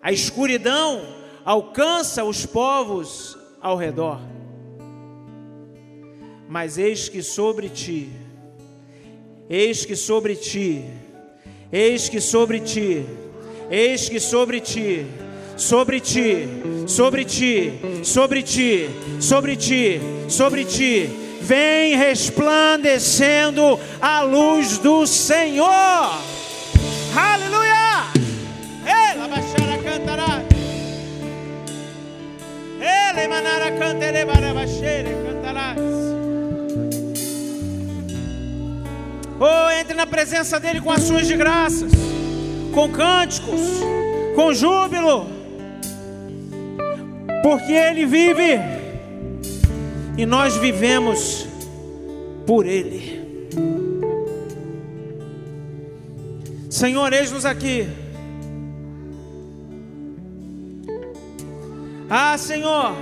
a 0.00 0.12
escuridão 0.12 1.02
alcança 1.44 2.24
os 2.24 2.46
povos 2.46 3.36
ao 3.60 3.76
redor. 3.76 4.20
Mas 6.48 6.78
eis 6.78 7.08
que 7.08 7.22
sobre 7.22 7.68
ti, 7.68 8.12
eis 9.48 9.84
que 9.84 9.96
sobre 9.96 10.36
ti, 10.36 10.84
eis 11.72 12.08
que 12.08 12.20
sobre 12.20 12.60
ti, 12.60 13.04
eis 13.70 14.08
que 14.08 14.20
sobre 14.20 14.60
ti, 14.60 15.06
sobre 15.56 16.00
ti, 16.00 16.48
sobre 16.86 17.24
ti, 17.24 17.72
sobre 18.04 18.42
ti, 18.42 18.88
sobre 19.20 19.56
ti, 19.56 20.00
sobre 20.28 20.64
ti, 20.64 21.21
vem 21.42 21.96
resplandecendo 21.96 23.78
a 24.00 24.22
luz 24.22 24.78
do 24.78 25.06
Senhor. 25.06 26.22
Aleluia! 27.16 28.06
Ela 28.86 29.28
baixara 29.28 29.78
cantará. 29.82 30.42
Ele 32.80 33.28
cantere 33.78 34.24
barabaxere 34.24 35.10
cantarás. 35.26 35.78
Oh, 39.40 39.70
entre 39.80 39.94
na 39.94 40.06
presença 40.06 40.60
dele 40.60 40.80
com 40.80 40.92
ações 40.92 41.26
de 41.26 41.36
graças, 41.36 41.90
com 42.72 42.88
cânticos, 42.88 43.60
com 44.36 44.54
júbilo, 44.54 45.26
porque 47.42 47.72
ele 47.72 48.06
vive 48.06 48.81
e 50.16 50.26
nós 50.26 50.56
vivemos 50.56 51.46
por 52.46 52.66
Ele. 52.66 53.22
Senhor, 56.68 57.12
eis-nos 57.12 57.44
aqui. 57.44 57.86
Ah, 62.08 62.36
Senhor, 62.36 62.94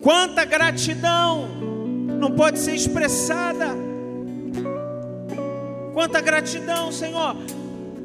quanta 0.00 0.44
gratidão 0.44 1.48
não 2.20 2.32
pode 2.32 2.58
ser 2.58 2.74
expressada. 2.74 3.68
Quanta 5.94 6.20
gratidão, 6.20 6.92
Senhor. 6.92 7.36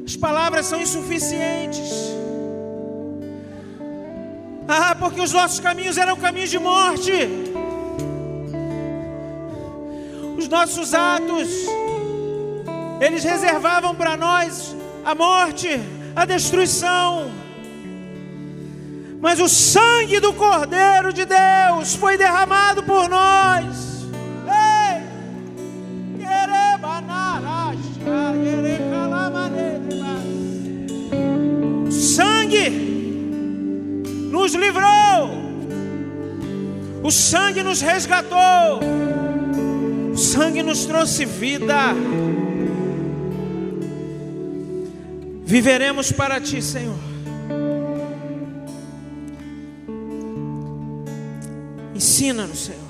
As 0.06 0.16
palavras 0.16 0.66
são 0.66 0.80
insuficientes. 0.80 2.14
Ah, 4.66 4.94
porque 4.98 5.20
os 5.20 5.32
nossos 5.32 5.60
caminhos 5.60 5.98
eram 5.98 6.16
caminhos 6.16 6.50
de 6.50 6.58
morte. 6.58 7.12
Os 10.38 10.48
nossos 10.48 10.94
atos, 10.94 11.48
eles 13.00 13.22
reservavam 13.24 13.94
para 13.94 14.16
nós 14.16 14.74
a 15.04 15.14
morte, 15.14 15.68
a 16.16 16.24
destruição. 16.24 17.30
Mas 19.20 19.38
o 19.40 19.48
sangue 19.48 20.18
do 20.20 20.32
Cordeiro 20.32 21.12
de 21.12 21.24
Deus 21.24 21.94
foi 21.94 22.16
derramado 22.16 22.82
por 22.82 23.08
nós. 23.08 23.93
Nos 34.44 34.54
livrou. 34.54 35.30
O 37.02 37.10
sangue 37.10 37.62
nos 37.62 37.80
resgatou. 37.80 38.80
O 40.12 40.16
sangue 40.18 40.62
nos 40.62 40.84
trouxe 40.84 41.24
vida. 41.24 41.94
Viveremos 45.46 46.12
para 46.12 46.40
ti, 46.40 46.60
Senhor. 46.60 46.98
Ensina-nos, 51.94 52.66
Senhor. 52.66 52.80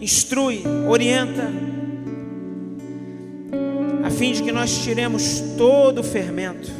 Instrui, 0.00 0.64
orienta, 0.88 1.48
a 4.04 4.10
fim 4.10 4.32
de 4.32 4.42
que 4.42 4.52
nós 4.52 4.78
tiremos 4.78 5.40
todo 5.56 6.00
o 6.00 6.04
fermento. 6.04 6.77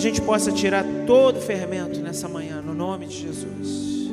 Que 0.00 0.06
a 0.06 0.10
gente 0.10 0.22
possa 0.22 0.50
tirar 0.50 0.82
todo 1.06 1.36
o 1.36 1.40
fermento 1.42 2.00
nessa 2.00 2.26
manhã, 2.26 2.62
no 2.62 2.72
nome 2.72 3.04
de 3.04 3.18
Jesus. 3.18 4.10